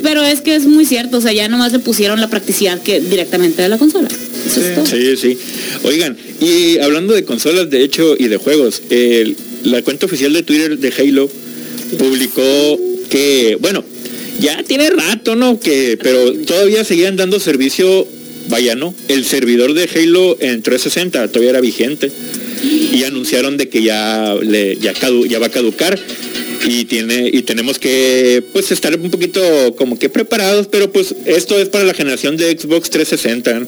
[0.03, 3.01] Pero es que es muy cierto, o sea, ya nomás le pusieron la practicidad que
[3.01, 4.09] directamente de la consola.
[4.47, 4.87] Eso es todo.
[4.87, 5.39] Sí, sí.
[5.85, 10.43] Oigan, y hablando de consolas, de hecho, y de juegos, el- la cuenta oficial de
[10.43, 11.31] Twitter de Halo
[11.99, 13.85] publicó que, bueno,
[14.41, 15.61] ya tiene rato, ¿no?
[15.61, 18.07] Que, pero todavía seguían dando servicio,
[18.49, 18.93] vaya, ¿no?
[19.07, 22.11] El servidor de Halo en 360 todavía era vigente.
[22.63, 25.99] Y anunciaron de que ya, le, ya, cadu- ya va a caducar
[26.65, 29.41] y tiene y tenemos que pues estar un poquito
[29.75, 33.67] como que preparados pero pues esto es para la generación de Xbox 360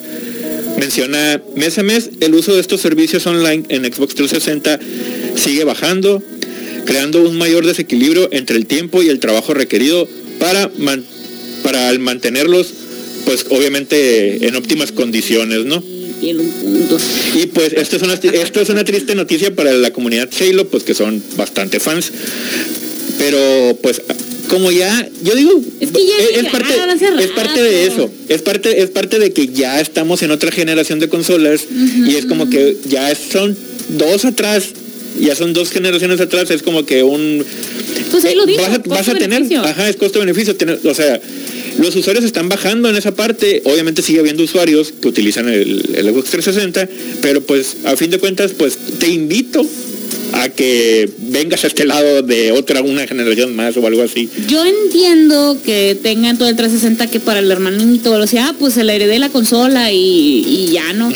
[0.79, 4.79] menciona mes a mes el uso de estos servicios online en Xbox 360
[5.35, 6.23] sigue bajando
[6.85, 10.07] creando un mayor desequilibrio entre el tiempo y el trabajo requerido
[10.39, 11.03] para man-
[11.63, 12.73] para mantenerlos
[13.25, 15.83] pues obviamente en óptimas condiciones no
[16.25, 16.97] Tiene un punto.
[17.35, 20.81] y pues esto es una esto es una triste noticia para la comunidad Halo, pues
[20.81, 22.11] que son bastante fans.
[23.19, 24.01] Pero pues
[24.47, 28.41] como ya, yo digo, Es que ya es, llegaron parte, es parte de eso, es
[28.41, 32.49] parte, es parte de que ya estamos en otra generación de consolas y es como
[32.49, 33.55] que ya son
[33.89, 34.69] dos atrás,
[35.19, 37.45] ya son dos generaciones atrás, es como que un
[38.11, 38.61] Pues ahí lo dijo.
[38.61, 41.19] vas a, vas a tener, ajá, es costo-beneficio, o sea,
[41.79, 43.61] los usuarios están bajando en esa parte.
[43.65, 46.87] Obviamente sigue habiendo usuarios que utilizan el, el Xbox 360,
[47.21, 49.65] pero pues a fin de cuentas, pues te invito
[50.35, 54.29] a que vengas a este lado de otra, una generación más o algo así.
[54.47, 58.73] Yo entiendo que tengan todo el 360 que para el hermanito, o sea, ah, pues
[58.73, 61.11] se le heredé la consola y, y ya no.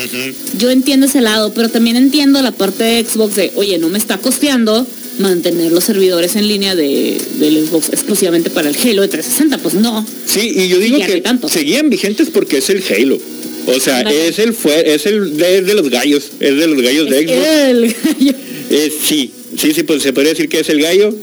[0.58, 3.98] Yo entiendo ese lado, pero también entiendo la parte de Xbox de, oye, no me
[3.98, 4.88] está costeando
[5.20, 9.76] mantener los servidores en línea de, del Xbox exclusivamente para el Halo de 360, pues
[9.76, 10.06] no.
[10.26, 11.50] Sí, y yo digo que tanto.
[11.50, 13.20] seguían vigentes porque es el Halo.
[13.68, 17.10] O sea, es el fue, es el de, de los gallos, es de los gallos
[17.10, 17.48] de Xbox.
[17.48, 18.38] El gallo.
[18.70, 21.14] Eh, sí, sí, sí, pues se podría decir que es el gallo.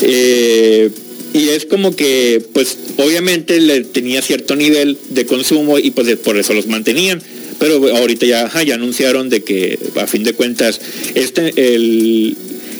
[0.00, 0.90] Eh,
[1.34, 6.16] y es como que, pues, obviamente le tenía cierto nivel de consumo y pues de-
[6.16, 7.22] por eso los mantenían.
[7.58, 10.80] Pero ahorita ya, ajá, ya anunciaron de que a fin de cuentas,
[11.14, 12.36] este, el,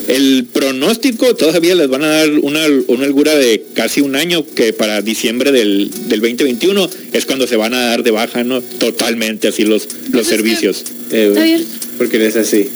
[0.08, 4.72] el pronóstico todavía les van a dar una, una holgura de casi un año, que
[4.72, 8.60] para diciembre del, del 2021 es cuando se van a dar de baja, ¿no?
[8.60, 10.84] Totalmente así los, Pues los es que- servicios.
[11.12, 11.64] Eh, Está bien.
[11.96, 12.68] Porque eres así.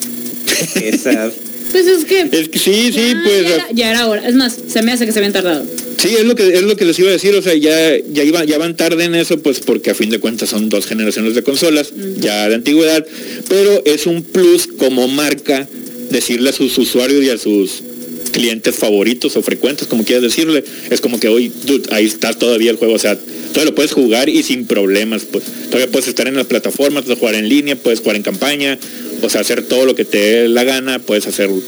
[0.83, 1.31] Esa.
[1.73, 2.29] Pues es que...
[2.33, 3.43] Es que sí, sí, ya, pues...
[3.43, 4.29] Ya era, ya era hora.
[4.29, 5.65] Es más, se me hace que se habían tardado.
[5.99, 8.23] Sí, es lo que es lo que les iba a decir, o sea, ya ya
[8.23, 11.35] iba ya van tarde en eso, pues porque a fin de cuentas son dos generaciones
[11.35, 13.05] de consolas ya de antigüedad,
[13.49, 15.67] pero es un plus como marca
[16.11, 17.83] decirle a sus usuarios y a sus
[18.31, 22.71] clientes favoritos o frecuentes, como quieras decirle, es como que hoy dude, ahí está todavía
[22.71, 26.29] el juego, o sea, todavía lo puedes jugar y sin problemas, pues todavía puedes estar
[26.29, 28.79] en las plataformas, puedes jugar en línea, puedes jugar en campaña,
[29.23, 31.63] o sea, hacer todo lo que te dé la gana, puedes hacerlo.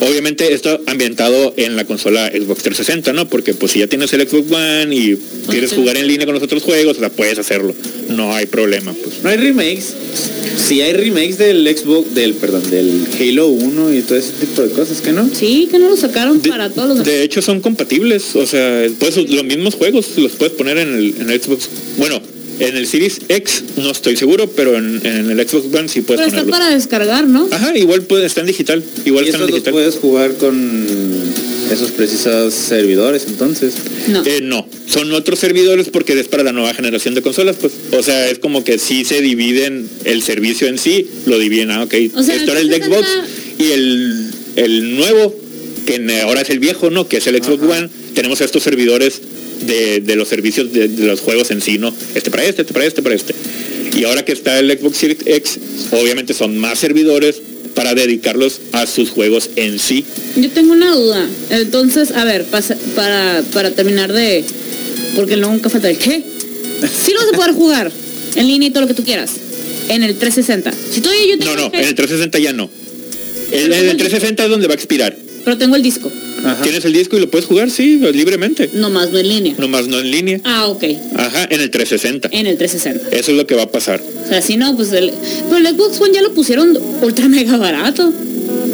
[0.00, 3.28] Obviamente esto ambientado en la consola Xbox 360, ¿no?
[3.28, 5.76] Porque pues si ya tienes el Xbox One y quieres sí.
[5.76, 7.74] jugar en línea con los otros juegos, o sea, puedes hacerlo.
[8.10, 9.22] No hay problema, pues.
[9.22, 9.94] No hay remakes.
[10.56, 14.70] Sí hay remakes del Xbox, del, perdón, del Halo 1 y todo ese tipo de
[14.70, 15.28] cosas, ¿que no?
[15.32, 17.06] Sí, que no lo sacaron De, para todos los...
[17.06, 21.14] de hecho son compatibles, o sea, puedes, los mismos juegos los puedes poner en el,
[21.20, 21.68] en el Xbox.
[21.98, 22.20] Bueno,
[22.58, 26.20] en el Series X no estoy seguro, pero en, en el Xbox One sí puedes
[26.20, 26.50] Pero está ponerlo.
[26.52, 27.48] para descargar, ¿no?
[27.50, 29.72] Ajá, igual puede, está en digital, igual Y está en digital.
[29.72, 30.86] puedes jugar con
[31.70, 33.74] esos precisos servidores, entonces.
[34.08, 34.24] No.
[34.24, 37.72] Eh, no, son otros servidores porque es para la nueva generación de consolas, pues.
[37.92, 41.82] O sea, es como que sí se dividen el servicio en sí, lo dividen, ah,
[41.82, 41.94] ok.
[42.14, 45.34] O sea, Esto era el de 360 Xbox y el, el nuevo,
[45.86, 47.08] que ahora es el viejo, ¿no?
[47.08, 47.88] Que es el Xbox One.
[48.14, 49.20] Tenemos estos servidores
[49.66, 51.94] de, de los servicios de, de los juegos en sí, ¿no?
[52.14, 53.34] Este para este, este para este, para este.
[53.96, 55.58] Y ahora que está el Xbox Series X,
[55.92, 57.40] obviamente son más servidores
[57.74, 60.04] para dedicarlos a sus juegos en sí.
[60.36, 61.26] Yo tengo una duda.
[61.50, 64.44] Entonces, a ver, pasa- para, para terminar de...
[65.14, 66.22] Porque luego nunca falta el qué.
[67.02, 67.92] Sí lo vas a poder jugar
[68.34, 69.30] en línea y todo lo que tú quieras.
[69.88, 70.72] En el 360.
[70.92, 72.70] Si todavía yo tengo No, no, el- en el 360 ya no.
[73.52, 75.16] En, el 360 es donde va a expirar.
[75.44, 76.10] Pero tengo el disco.
[76.46, 76.62] Ajá.
[76.62, 78.70] Tienes el disco y lo puedes jugar, sí, libremente.
[78.74, 79.54] Nomás no en línea.
[79.58, 80.40] Nomás no en línea.
[80.44, 80.84] Ah, ok.
[81.16, 82.28] Ajá, en el 360.
[82.32, 83.16] En el 360.
[83.16, 84.02] Eso es lo que va a pasar.
[84.24, 85.12] O sea, si no, pues el...
[85.50, 88.12] Pero el Xbox One ya lo pusieron ultra mega barato.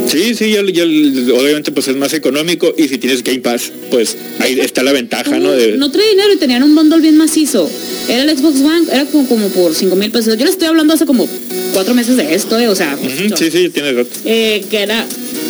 [0.08, 4.16] Sí, sí, ya, ya, obviamente pues es más económico y si tienes Game Pass, pues
[4.40, 5.52] ahí está la ventaja, ¿no?
[5.52, 7.70] De, No trae dinero y tenían un bundle bien macizo.
[8.08, 10.36] Era el Xbox One, era como, como por 5 mil pesos.
[10.36, 11.28] Yo le estoy hablando hace como
[11.72, 12.98] cuatro meses de esto, eh, o sea,
[13.36, 14.12] sí, sí, tienes razón.
[14.24, 15.06] eh, que era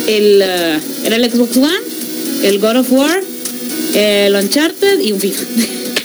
[0.07, 1.73] el, eh, era el Xbox One,
[2.43, 3.21] el God of War,
[3.93, 5.43] el Uncharted y un FIFA.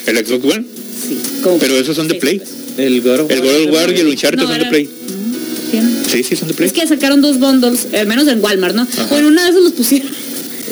[0.06, 0.64] El Xbox One.
[1.08, 1.18] sí,
[1.60, 2.40] Pero esos son de Play.
[2.76, 4.86] El God of El God of War y el Uncharted No, son de Play.
[5.70, 6.10] sí, no.
[6.10, 6.68] Sí, sí, son de Play.
[6.68, 8.82] Es que sacaron dos bundles, al menos en Walmart, ¿no?
[8.82, 9.06] Ajá.
[9.10, 10.08] Bueno, una de esas los pusieron.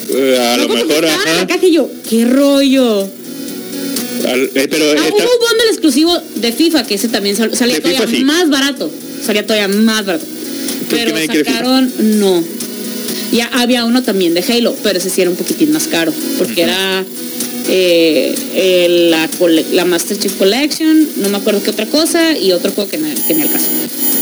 [0.08, 1.46] Eh, a lo mejor, estaban en la ajá.
[1.48, 3.00] caja y yo, qué rollo.
[4.26, 7.76] Al- eh, pero Ah, hubo un bundle exclusivo de FIFA, que ese también sal- salía
[7.76, 8.24] De todavía FIFA, sí.
[8.24, 8.90] más barato.
[9.24, 10.24] Salía todavía más barato.
[10.88, 12.42] Pero sacaron, no.
[13.33, 16.62] Ya había uno también de Halo, pero ese sí era un poquitín más caro, porque
[16.62, 17.05] era
[17.68, 19.29] eh, eh, la,
[19.72, 23.09] la Master Chief Collection, no me acuerdo qué otra cosa, y otro juego que no,
[23.27, 23.66] que ni al caso.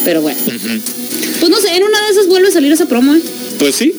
[0.04, 0.38] Pero bueno.
[0.44, 3.20] Pues no sé, en una de esas vuelve a salir esa promo, ¿eh?
[3.58, 3.94] Pues sí,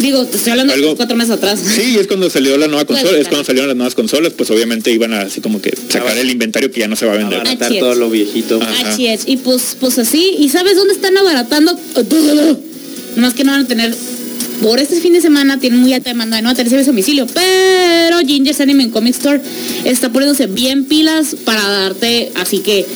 [0.00, 1.60] Digo, te estoy hablando de cuatro meses atrás.
[1.60, 4.50] sí, es cuando salió la nueva Puede consola, es cuando salieron las nuevas consolas, pues
[4.50, 7.16] obviamente iban a así como que sacar el inventario que ya no se va a
[7.16, 7.40] vender.
[7.40, 8.60] Abaratar todo lo viejito.
[8.62, 8.68] Ah.
[8.70, 8.96] Ajá.
[8.98, 10.36] Y pues, pues así.
[10.38, 11.78] ¿Y sabes dónde están abaratando?
[13.16, 13.94] Nomás que no van a tener.
[14.64, 16.90] Por este fin de semana tienen muy alta demanda de no va a tener servicio
[16.90, 17.26] a domicilio.
[17.26, 19.38] Pero Ginger's Anime Comic Store
[19.84, 22.32] está poniéndose bien pilas para darte.
[22.34, 22.86] Así que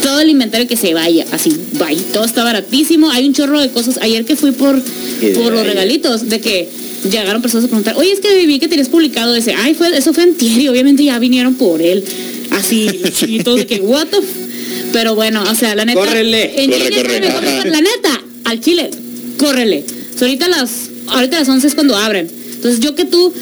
[0.00, 1.26] todo el inventario que se vaya.
[1.32, 2.00] Así, vaya.
[2.12, 3.10] Todo está baratísimo.
[3.10, 3.98] Hay un chorro de cosas.
[4.00, 4.80] Ayer que fui por,
[5.34, 6.68] por los regalitos, de que
[7.10, 9.54] llegaron personas a preguntar, oye, es que vi que tenías publicado ese.
[9.54, 12.04] Ay, fue, eso fue en y obviamente ya vinieron por él.
[12.52, 12.88] Así,
[13.26, 14.48] y todo de que, what the f-?"
[14.92, 15.98] Pero bueno, o sea, la neta.
[15.98, 16.62] Córrele.
[16.62, 18.88] en Corre, corre, la neta, al chile,
[19.36, 19.84] córrele.
[20.16, 22.30] So, ahorita las, ahorita las 11 es cuando abren.
[22.54, 23.32] Entonces yo que tú,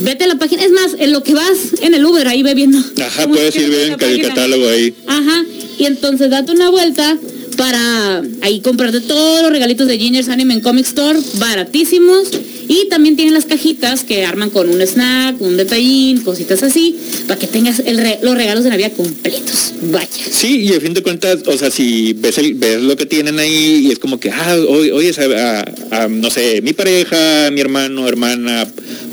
[0.00, 2.54] vete a la página, es más, en lo que vas en el Uber ahí ve
[2.54, 2.78] viendo.
[3.04, 4.94] Ajá, puedes ir la el catálogo ahí.
[5.06, 5.44] Ajá,
[5.78, 7.18] y entonces date una vuelta
[7.56, 12.28] para ahí comprarte todos los regalitos de Ginger's Anime en Comic Store, baratísimos.
[12.72, 16.94] Y también tienen las cajitas que arman con un snack, un detallín, cositas así,
[17.26, 19.72] para que tengas el re- los regalos de Navidad completos.
[19.82, 20.06] Vaya.
[20.30, 23.40] Sí, y a fin de cuentas, o sea, si ves, el, ves lo que tienen
[23.40, 25.24] ahí y es como que, ah, hoy, hoy es a,
[25.62, 25.64] a-
[26.04, 28.62] a, no sé, mi pareja, mi hermano, hermana,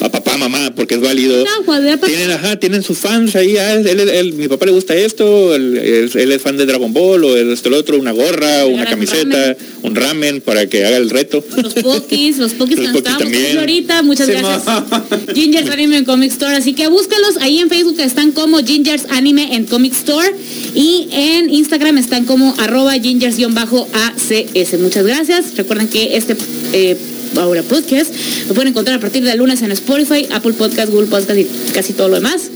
[0.01, 1.43] a papá, mamá, porque es válido.
[1.43, 1.63] No,
[2.05, 5.55] Tienen, ajá, tienen sus fans ahí, ah, él, él- él- mi papá le gusta esto,
[5.55, 5.77] él,
[6.13, 10.41] es fan de Dragon Ball, o esto, lo otro, una gorra, una camiseta, un ramen
[10.41, 11.43] para que haga el reto.
[11.63, 13.46] Los pokis, los pokis Los pokis también.
[13.55, 14.65] Ahorita, muchas Sí, gracias.
[14.65, 14.83] mo-
[15.35, 19.55] Ginger's Anime en Comic Store, así que búscalos ahí en Facebook están como Ginger's Anime
[19.55, 20.29] en Comic Store
[20.75, 24.79] y en Instagram están como arroba gingers-acs.
[24.79, 25.55] Muchas gracias.
[25.55, 26.35] Recuerden que este
[26.73, 26.97] eh,
[27.37, 28.11] ahora podcast
[28.47, 31.93] lo pueden encontrar a partir del lunes en Spotify, Apple Podcast, Google Podcast y casi
[31.93, 32.49] todo lo demás.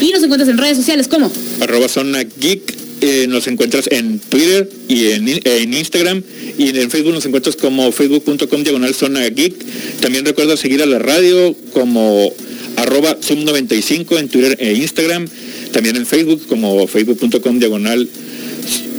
[0.00, 1.30] Y nos encuentras en redes sociales como
[1.60, 6.22] arroba zona geek eh, nos encuentras en Twitter y en, en Instagram.
[6.58, 9.54] Y en Facebook nos encuentras como facebook.com diagonal zona geek.
[10.00, 12.32] También recuerda seguir a la radio como
[12.76, 15.26] arroba sub 95 en Twitter e Instagram.
[15.72, 18.08] También en Facebook como facebook.com diagonal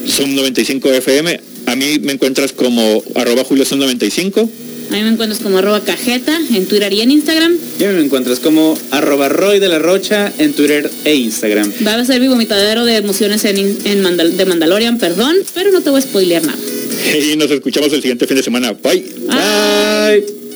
[0.06, 4.50] sub 95 FM a mí me encuentras como arroba julio sub 95
[4.90, 7.56] a mí me encuentras como arroba cajeta en Twitter y en Instagram.
[7.80, 11.72] Y a mí me encuentras como arroba Roy de la Rocha en Twitter e Instagram.
[11.86, 15.82] Va a ser mi vomitadero de emociones en, en Mandal- de Mandalorian, perdón, pero no
[15.82, 16.58] te voy a spoilear nada.
[17.32, 20.47] y nos escuchamos el siguiente fin de semana bye Bye.